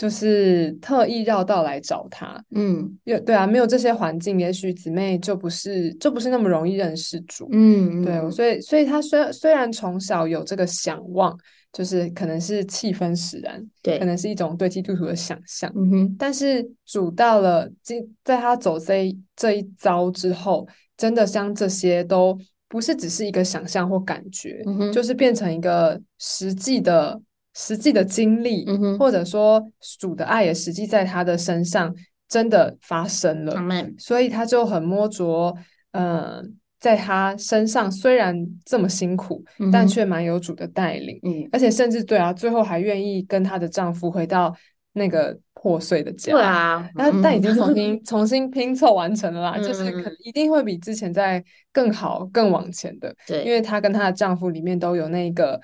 [0.00, 2.42] 就是特意绕道来找他。
[2.54, 7.46] 嗯，有对啊，没有这些环境，也许姊妹就不是就不是那么容易认识主。
[7.52, 11.38] 嗯，对，所以所以他虽虽然从小有这个想望。
[11.72, 15.72] 就是可能是气氛使然，对，可能是一种对基督徒的想象。
[15.76, 22.36] 嗯哼，但是主到了今，在他走这这一遭之后，真的像这些都
[22.68, 27.20] 不是只是一个想象或感觉，就是变成一个实际的、
[27.54, 28.66] 实际的经历，
[28.98, 29.62] 或者说
[29.98, 31.94] 主的爱也实际在他的身上
[32.28, 33.54] 真的发生了。
[33.98, 35.54] 所以他就很摸着，
[35.92, 36.56] 嗯。
[36.80, 38.34] 在他身上虽然
[38.64, 44.56] 这么辛苦，但却蛮有主的带领，嗯，而且甚至对啊，最后还愿意跟她的丈夫回到
[44.94, 55.60] 那个破碎的家，对啊，但但已经重新 重新拼凑完成了啦，就是可能一定会比之前在更好更往前的，对，因为她跟她的丈夫里面都有那个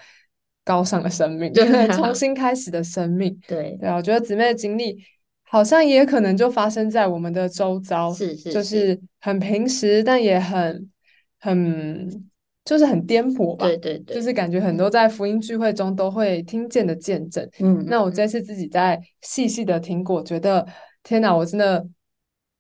[0.67, 3.79] 高尚的生命， 对，重新开始的生命， 对。
[3.81, 4.99] 对啊，我觉得姊妹的经历
[5.45, 9.01] 好像也可能就发生在我们的周遭，是是，就是。
[9.21, 10.91] 很平时，但也很。
[11.39, 12.29] 很
[12.65, 17.49] 就是很颠簸吧，对对对，就是感觉很多在福音聚会中都会听见的见证。
[17.61, 20.67] 嗯，那我这次自己在细细的听过，觉得
[21.05, 21.87] 天哪，我真的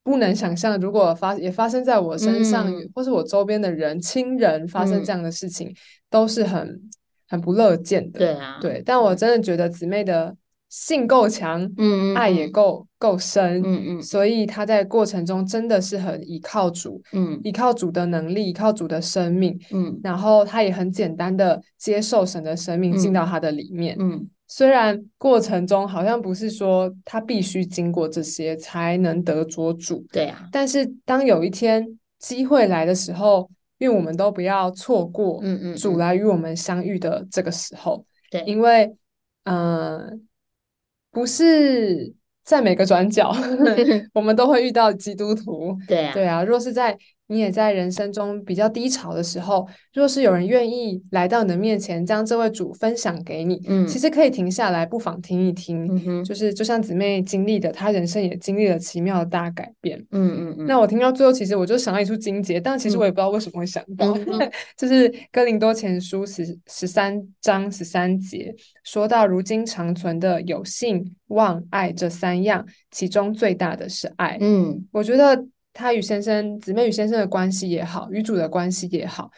[0.04, 5.74] 不能想象，如果发也发生在我身上，或是我周边的人亲人发生这样的事情，
[6.08, 6.80] 都是很
[7.28, 8.18] 很不乐见的。
[8.18, 10.36] 对啊，对，但我真的觉得姊妹的。
[10.68, 23.24] 性够强，嗯嗯，爱也够够深，嗯嗯，所以她在过程中真的是很依靠主，嗯，依靠主的能力，依靠主的生命，嗯，然后她也很简单的接受神的生命进到。
[23.24, 31.86] 他的里面，嗯，虽然过程中好像不是说他必须经过这些才能得着主，对啊，但是当有一天
[32.18, 38.96] 机会来的时候，因为我们都不要错过，嗯嗯，主来与我们相遇的这个时候，对，因为，
[39.44, 40.26] 嗯。
[41.12, 42.12] 不是
[42.44, 43.34] 在每个转角，
[44.12, 45.74] 我们都会遇到基督徒。
[45.88, 46.44] 对啊，对啊。
[46.44, 46.94] 若是在
[47.28, 55.86] 你也在人生中比较低潮的时候，若是有人愿意来到你的面前，将这位主分享给你，嗯，其实可以停下来，不妨听一听。
[55.86, 59.98] 嗯哼，就是就像姊妹经历的，她人生也经历了奇妙的大改变。
[60.12, 60.66] 嗯嗯嗯。
[60.66, 64.16] 那我听到最后，其实我就想到一处经节，但其实我也不知道为什么会想到，
[64.78, 68.54] 就是哥林多前书十十三章十三节，
[68.84, 74.38] 说到如今长存的有信、望、爱这三样，其中最大的是爱。
[74.40, 75.44] 嗯，我觉得。
[75.76, 79.30] 他与先生姊妹与先生的关系也好，与主的关系也好，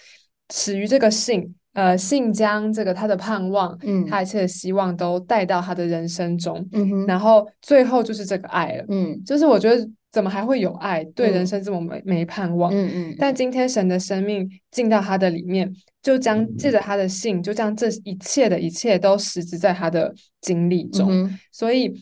[0.54, 15.68] 始于这个信，呃，信将这个他的盼望，嗯，他一切的希望都带到他的人生中，嗯哼，然后最后就是这个爱了，嗯，就是我觉得怎么还会有爱，对人生这么没没盼望，嗯嗯，但今天神的生命进到他的里面，
[16.00, 21.92] 就将借着他的信，就将这一切的一切都实质在他的经历中，所以。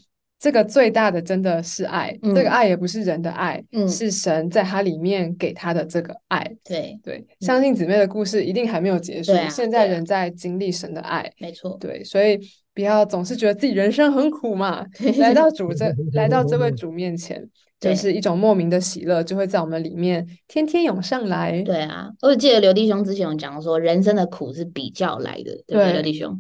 [0.47, 6.49] 这个最大的真的是爱，这个爱也不是人的爱，是神在他里面给他的这个爱。
[6.63, 11.77] 对对，相信姊妹的故事一定还没有结束，现在人在经历神的爱，没错。
[11.81, 12.39] 对，所以
[12.73, 14.87] 不要总是觉得自己人生很苦嘛，
[15.19, 17.45] 来到主这 来到这位主面前，
[17.81, 21.61] 就是一种莫名的喜乐，就会在我们里面天天涌上来。
[21.63, 26.39] 对啊，我记得刘弟兄之前有讲说，人生的苦是比较来的，对不对，刘弟兄？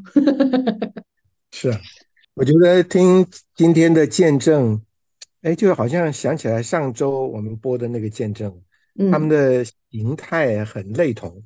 [1.50, 1.80] 是啊。
[2.36, 4.82] 我觉得听今天的见证，
[5.40, 8.62] 哎，就好像想起来上周我们播的那个见证，
[9.10, 11.42] 他们的形态很类同。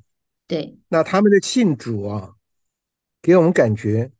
[0.47, 2.33] 对，那他们的信主啊，
[3.21, 4.11] 给我们感觉，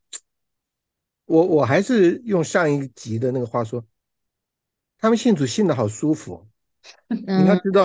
[1.26, 3.84] 我我还是用上一集的那个话说，
[4.98, 6.46] 他们信主信的好舒服。
[7.08, 7.84] 你要知道，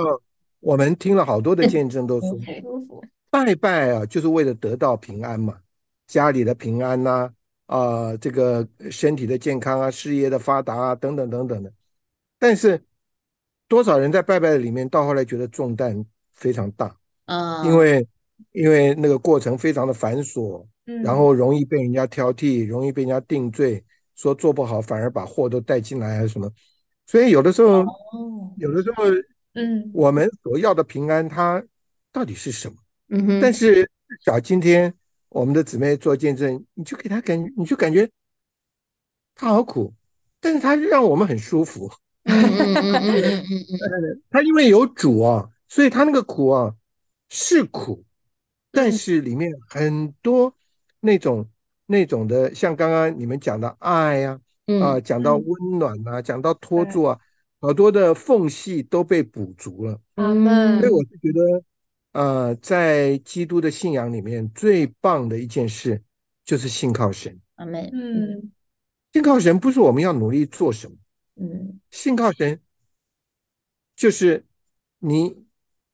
[0.61, 2.39] 我们听了好多的见证，都说
[3.29, 5.59] 拜拜啊，就是为了得到平安嘛，
[6.07, 7.11] 家里的平安呐。
[7.11, 7.33] 啊，
[8.21, 11.71] 这个身体的健康啊，事业的发达啊，等等等等的。
[12.39, 12.81] 但是
[13.67, 18.07] 多少人在拜拜的里面，到后来觉得重担非常大啊，因为
[18.53, 20.65] 因为那个过程非常的繁琐，
[21.03, 23.83] 然后容易被人家挑剔，容易被人家定罪，
[24.15, 26.49] 说做不好反而把祸都带进来还是什么。
[27.05, 27.83] 所以有的时候，
[28.57, 29.03] 有的时候，
[29.55, 31.61] 嗯，我们所要的平安，它
[32.13, 32.75] 到底是什么？
[33.41, 34.93] 但是至少今天。
[35.29, 38.09] 我们的姊妹做见证，你就给她感，你就感觉
[39.35, 39.93] 他好苦，
[40.39, 41.91] 但是他让我们很舒服。
[44.29, 46.75] 他因为有主啊，所以他那个苦啊
[47.29, 48.05] 是苦，
[48.71, 50.55] 但是里面很多
[51.01, 51.49] 那种
[51.85, 54.39] 那种的，像刚刚你们讲的爱呀，
[54.81, 57.19] 啊，讲到温暖啊，讲到托住啊，
[57.59, 59.99] 好多的缝隙都被补足了。
[60.79, 61.63] 所以我是觉得。
[62.17, 66.01] 呃，在基督的信仰里面，最棒的一件事
[66.43, 67.39] 就是信靠神。
[67.57, 67.87] 阿门。
[67.93, 68.51] 嗯，
[69.13, 70.95] 信靠神不是我们要努力做什么。
[71.35, 72.59] 嗯，信靠神
[73.95, 74.43] 就是
[74.97, 75.45] 你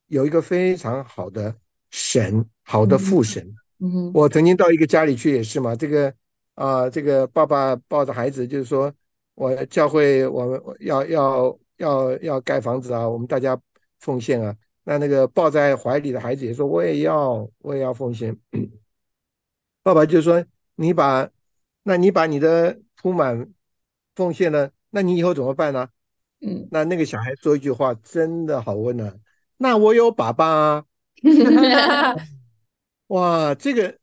[0.06, 1.54] 有一个非常好的
[1.90, 3.54] 神，好的父神。
[3.80, 6.14] 嗯我曾经到一个家里去也是嘛，这个
[6.54, 8.90] 啊，这个爸爸抱着孩子，就是说
[9.34, 13.60] 我教会我们要要要要盖房子啊，我们大家
[13.98, 14.56] 奉献啊。
[14.84, 18.38] 那那个抱在怀里的孩子也说：“我也要，我也要奉献。”
[19.82, 20.44] 爸爸就说
[20.76, 21.30] ：“你把，
[21.82, 23.52] 那你把你的铺满
[24.14, 25.88] 奉献了，那你以后怎么办呢？”
[26.46, 29.18] 嗯，那那个小孩说一句话，真的好温暖。
[29.56, 30.86] 那我有爸爸啊！
[33.08, 33.98] 哇，这个，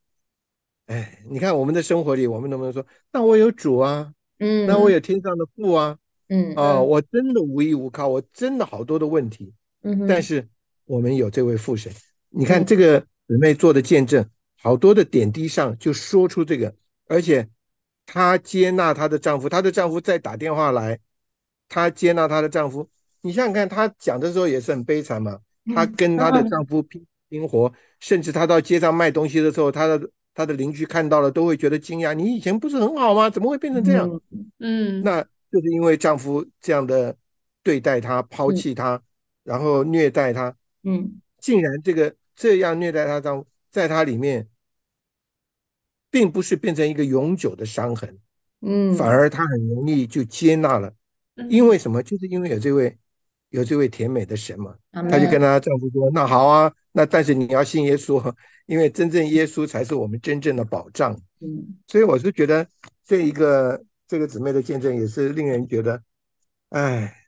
[0.88, 6.00] 哎，你看我们的生活里，我们能不能说：“那我有主啊？”嗯，那我有天上的父啊？
[6.28, 9.54] 嗯啊，我真的无依无靠，我真的好多的问题。
[9.84, 10.50] 嗯，但是。
[10.92, 11.90] 我们有这位父神，
[12.30, 14.30] 你看这个姊妹做的见证，
[14.62, 16.76] 好多的点滴上就说出这个，
[17.08, 17.48] 而且
[18.06, 21.00] 她接纳她的丈夫，她的丈夫再打电话来，
[21.70, 22.90] 她接纳她的丈夫。
[23.22, 25.40] 你想想看，她讲的时候也是很悲惨嘛，
[25.74, 27.72] 她跟她的丈夫拼拼活，
[28.02, 33.30] 甚至她到街上卖东西的时候，她的她的邻居看到了都会觉得惊讶，你以前不是很好吗？
[33.30, 34.20] 怎么会变成这样？
[34.60, 37.16] 嗯，那就是因为丈夫这样的
[37.64, 39.02] 对待她，抛弃她，
[39.46, 40.54] 然后虐待她。
[40.84, 44.48] 嗯，竟然这个这样虐待她丈夫，在她里面，
[46.10, 48.20] 并不是变成一个永久的伤痕，
[48.62, 50.94] 嗯，反而她很容易就接纳了，
[51.50, 52.02] 因为什么？
[52.04, 52.98] 就是因为有这位
[53.50, 58.34] 有这位甜美的神嘛，她就跟她丈夫说：“那好啊，那但是你要信耶稣，
[58.66, 62.68] 因为真正耶稣才是我们真正的保障。”嗯，所以我是觉得
[63.04, 66.04] 这一个这个姊妹的见证也是令人觉得，
[66.70, 67.21] 哎，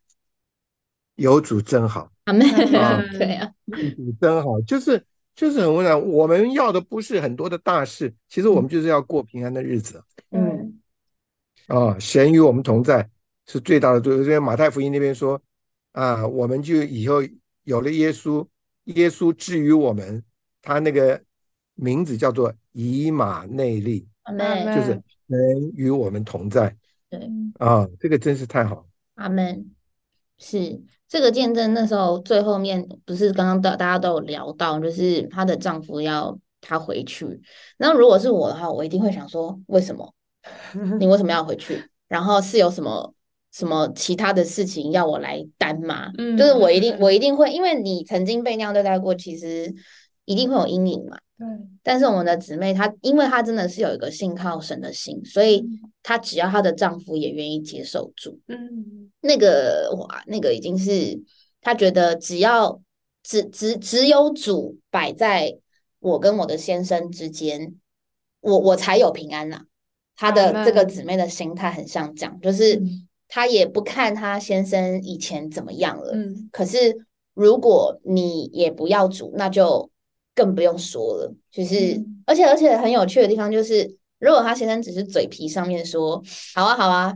[1.16, 2.12] 有主真好。
[2.26, 2.46] 阿妹
[2.76, 3.54] 啊， 对啊，
[4.22, 5.06] 真好，就是
[5.36, 6.08] 就是很温暖。
[6.08, 10.04] 我们要的不是很多的大事，其实我们就是要过平安的日子。
[10.32, 10.80] 嗯，
[11.68, 13.10] 啊，神与我们同在
[13.46, 14.00] 是最大的。
[14.00, 15.42] 就是在马太福音那边说，
[15.92, 17.22] 啊，我们就以后
[17.64, 18.48] 有了耶稣，
[18.86, 20.24] 耶稣治愈我们，
[20.62, 21.22] 他那个
[21.76, 24.34] 名字叫做以马内利，阿
[24.76, 26.78] 就是神与我们同在。
[27.10, 28.88] 对，啊，这个真是太好。
[29.16, 29.72] 阿门，
[30.38, 30.82] 是。
[31.06, 37.40] 这个见证那时候最后面不是刚刚大大家都有聊到，就是她的丈夫要她回去。
[37.78, 40.12] 那如果是我的话，我一定会想说，为什么
[41.00, 41.88] 你为什么要回去？
[42.08, 43.14] 然后是有什么
[43.52, 46.12] 什么其他的事情要我来担吗？
[46.18, 49.72] 嗯，就是我一定我一定会，因为你曾经被那样对待过，其实
[50.26, 51.18] 一定会有阴影嘛。
[51.38, 51.48] 对。
[51.82, 55.66] 但是我们的姊妹她，因为她真的是有一个信靠神的心，所以
[56.02, 59.12] 她只要她的丈夫也愿意接受主，嗯。
[59.22, 61.22] 那个哇，那个已经是
[61.62, 62.82] 她觉得只要
[63.24, 65.58] 只只只有主摆在
[66.00, 67.76] 我跟我的先生之间，
[68.42, 69.64] 我我才有平安呐。
[70.16, 72.82] 她的这个姊妹的心态很像这样，就是
[73.28, 76.12] 她也不看她先生以前怎么样了。
[76.14, 79.90] 嗯，可是如果你也不要主，那就
[80.36, 81.34] 更不用说了。
[81.52, 86.24] 就是，而且而且很有趣的地方就是，如果他先生只是嘴皮上面说
[86.56, 87.14] 好啊好啊，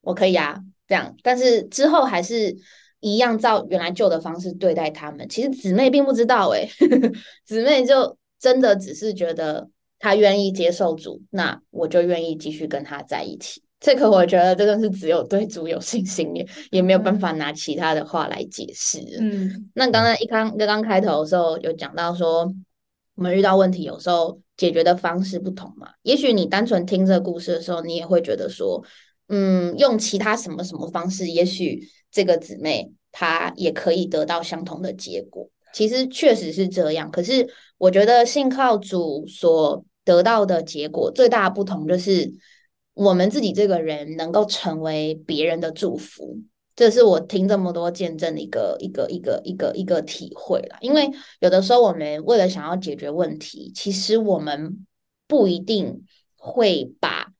[0.00, 2.56] 我可以啊这样，但是之后还是
[3.00, 5.28] 一样照原来旧的方式对待他们。
[5.28, 6.68] 其实姊妹并不知道，哎，
[7.44, 9.68] 姊妹就真的只是觉得。
[10.02, 13.62] 他愿意接受主，那我就愿意继续跟他在一起。
[13.80, 19.00] 这个我觉得真的是只有对主有信心，也也没有办法拿其他的话来解释。
[19.18, 22.52] 嗯，那刚刚一刚刚刚开头的时候有讲到说，
[23.14, 25.88] 我们遇到问题有时候解决的方式不同嘛。
[26.02, 28.84] 也许你单纯听这个故事的时候，你也会觉得说，
[29.28, 31.80] 嗯，用其他什么什么方式，也许
[32.12, 35.48] 这个姊妹她也可以得到相同的结果。
[35.72, 39.84] 其实确实是这样，可是我觉得信靠主所。
[40.02, 42.32] 得到的结果最大的不同就是，
[42.94, 46.38] 我们自己这个人能够成为别人的祝福，
[46.76, 50.76] 这是我听这么多见证的一个一个一个一个一个体会了。
[50.80, 51.10] 因为
[51.40, 54.86] 有的时候我们为了想要解决问题，其实我们
[55.26, 56.04] 不一定
[56.36, 57.32] 会把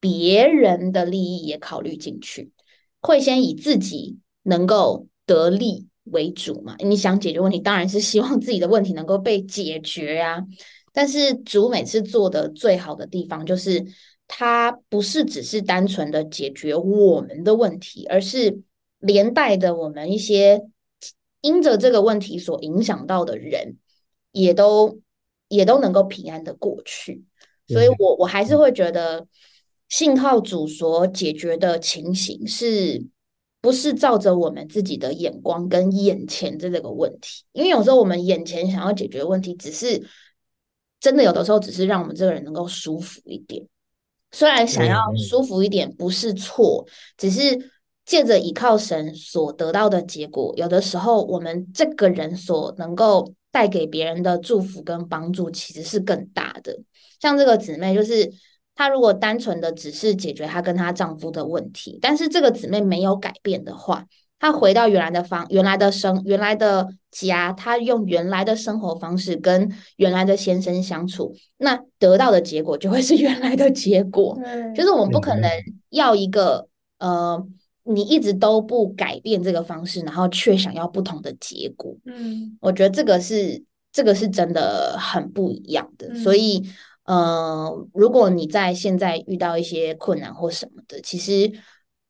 [0.00, 2.52] 别人的利益也考虑进去，
[3.00, 6.76] 会先以自己能够得利为主嘛。
[6.78, 10.44] 你想解决问题，当然是希望自己的问题能够被解决呀。
[10.92, 13.84] 但是主每次做的最好的地方，就是
[14.26, 18.62] 他不是只是单纯的解决我们的问题，而是
[18.98, 20.62] 连带的我们一些
[21.40, 23.76] 因着这个问题所影响到的人，
[24.32, 25.00] 也都
[25.48, 27.24] 也都能够平安的过去。
[27.68, 29.26] 所以，我我还是会觉得
[29.88, 33.06] 信号组所解决的情形，是
[33.60, 37.44] 不是照着我们自己的眼光跟眼前的这个问题？
[37.52, 40.06] 因为有时候我们眼前想要解决问题，只是。
[41.00, 43.62] 真的有的时候只是让我们这个人能够舒服一点，
[44.34, 46.84] 虽然想要舒服一点不是错，
[47.16, 47.70] 只是
[48.04, 56.76] 借着依靠神所得到的结果，有的时候我们这个人所能够带给别人的祝福跟帮助其实是更大的。
[57.20, 58.28] 像这个姊妹，就是
[58.74, 64.04] 她如果单纯的只是解决她跟她丈夫的问题，但是这个姊妹没有改变的话。
[64.40, 74.36] 她回到原来的方、原来的生、原来的家，她用原来的生活方式跟原来的先生相处，那得到的结果就会是原来的结果。
[74.74, 75.48] 就是我们不可能
[75.90, 76.66] 要一个
[76.98, 77.46] 呃，
[77.84, 81.96] 你一直都不改变这个方式，然后却想要不同的结果。
[82.04, 83.62] 嗯，我觉得这个是
[83.92, 86.12] 这个是真的很不一样的。
[86.16, 86.62] 所以，
[87.04, 91.52] 呃，如果你在现在遇到一些困难或什么的，其实。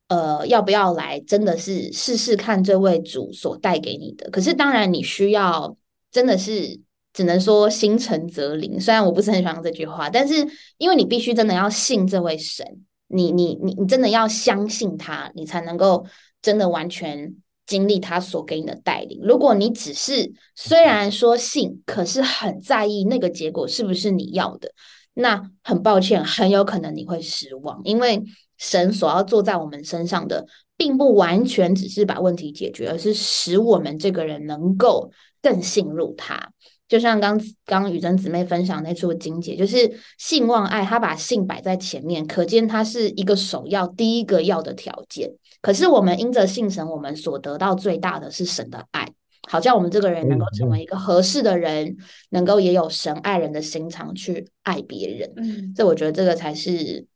[0.09, 1.19] 呃，要不要来？
[1.21, 4.29] 真的是试试看这位主所带给你的。
[4.31, 5.77] 可是当然，你需要
[6.13, 6.79] 真的是
[7.15, 8.79] 只能说心诚则灵。
[8.79, 10.47] 虽然我不是很喜欢这句话，但是
[10.77, 12.67] 因为你必须真的要信这位神，
[13.09, 16.05] 你你你你真的要相信他，你才能够
[16.43, 17.35] 真的完全
[17.67, 19.19] 经历他所给你的带领。
[19.23, 24.71] 如果你只是虽然说信，可是很在意那个结果是不是你要的，
[25.15, 28.23] 那很抱歉，很有可能你会失望，因为。
[28.65, 35.11] 神所要做在我们身上的，并不完全只是把问题解决，而是使我们这个人能够
[35.43, 36.51] 更信入他。
[36.89, 45.31] 就像刚刚雨珍姊妹分享那处经节，就是信望爱，他把信摆在前面，可见他是一个首要、第一个要的条件。
[45.61, 49.07] 可是我们因着信神，我们所得到最大的是神的爱，
[49.49, 51.97] 好像我们这个人能够成为一个合适的人，
[52.31, 55.33] 能够也有神爱人的心肠去爱别人。
[55.37, 57.07] 嗯，这我觉得这个才是。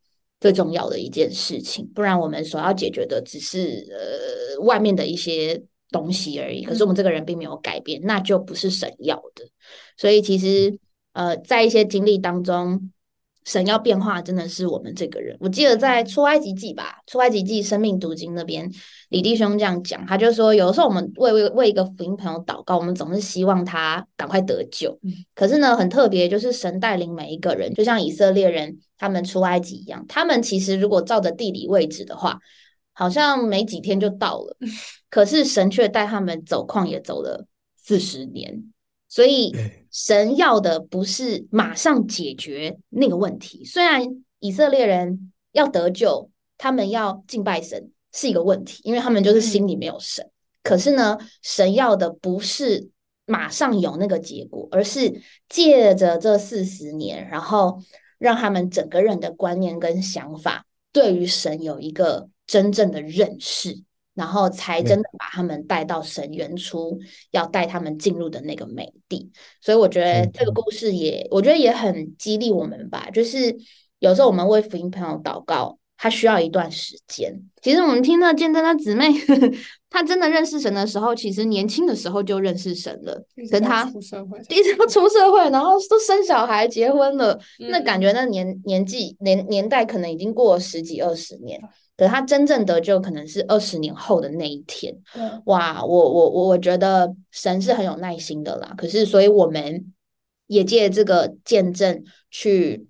[0.40, 6.64] 最重要的一件事情，不然我们所要解决的只是呃外面的一些东西而已。
[6.64, 9.44] 可是我们这个人并没有改变，那就不是神要的。
[9.96, 10.78] 所以其实
[11.12, 12.92] 呃，在一些经历当中。
[13.48, 15.34] 神要变化，真的是我们这个人。
[15.40, 18.70] 我记得在出埃及记吧，出埃及记生命读经那边，
[19.08, 25.00] 李弟兄这样讲，他就说，有的时候我们为为为一个福音朋友祷告，我们总是希望他赶快得救。
[25.34, 32.38] 可是呢，很特别，就是神带领每一个人，就像以色列人他们出埃及一样，他们其实如果照着地理位置的话，
[32.92, 34.58] 好像没几天就到了。
[35.08, 37.46] 可是神却带他们走旷野走了
[37.76, 38.64] 四十年。
[39.08, 39.54] 所以
[39.90, 43.64] 神要的不是马上解决那个问题。
[43.64, 44.04] 虽然
[44.38, 50.28] 以色列人要得救，他们要敬拜神是一个问题，因为他们就是心里没有神。
[50.62, 52.90] 可是呢，神要的不是
[53.24, 57.80] 马上有那个结果，而是借着这四十年，然后
[58.18, 63.82] 让他们整个人的观念跟想法对于神有一个真正的认识。
[64.18, 66.98] 然后才真的把他们带到神原初
[67.30, 73.08] 要带他们进入的那个美地，所以我觉得这个故事也，我觉得也很激励我们吧。
[73.14, 73.56] 就是
[74.00, 77.40] 有时候我们为福音朋友祷告，他需要一段时间。
[77.62, 79.06] 其实我们听到见证的姊妹，
[79.88, 83.24] 他真的认识神的时候，其实年轻的时候就认识神了。
[83.52, 87.38] 跟他出社会，第一次要出社会，然后都生小孩、结婚了，
[87.70, 91.60] 那感觉那年年纪年年代可能已经过了十几二十年。
[91.98, 94.96] 可是他真正得救可能是二十年后的那一天。
[95.44, 98.72] 哇，我我我我觉得神是很有耐心的啦。
[98.78, 99.92] 可是，所以我们
[100.46, 102.86] 也借这个见证去。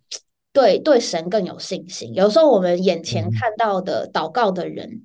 [0.51, 2.13] 对对，神更有信心。
[2.15, 5.03] 有时候我们眼前看到的祷告的人，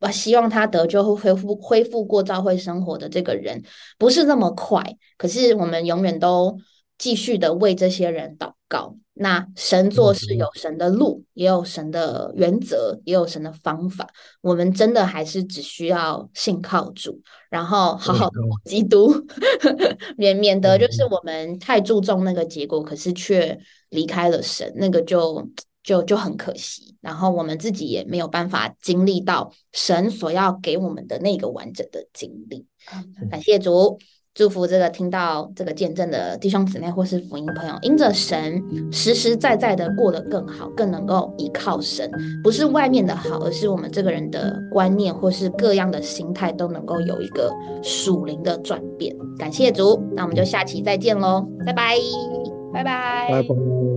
[0.00, 3.62] 我希望他得救会恢复恢复过教会生活的这个人，
[3.98, 4.82] 不是那么快。
[5.16, 6.58] 可是我们永远都
[6.98, 8.96] 继续的为这些人祷告。
[9.18, 14.06] 那神做事有神的路，也有神的原则，也有神的方法。
[14.40, 19.12] 我们真的还是只需要信靠主，然后好好的基督，
[20.16, 23.58] 免免得就是我们太注重那个结果，可是却。
[23.90, 25.48] 离开了神，那个就
[25.84, 26.96] 就就很可惜。
[27.00, 32.66] 然后我们自己也没有办法经历到神所要给我们的那个完整的经历。
[33.30, 33.96] 感谢主，
[34.36, 38.62] 祝福这个听到这个见证的弟兄姊妹或是福音朋友，因着神
[38.92, 42.10] 实实在在的过得更好，更能够依靠神，
[42.44, 47.50] 不是外面的好，而是我们这个人的观念或是各样的心态都能够有一个
[47.82, 49.16] 属灵的转变。
[49.38, 51.96] 感谢主，那我们就下期再见喽，拜拜。
[52.74, 53.95] 拜拜。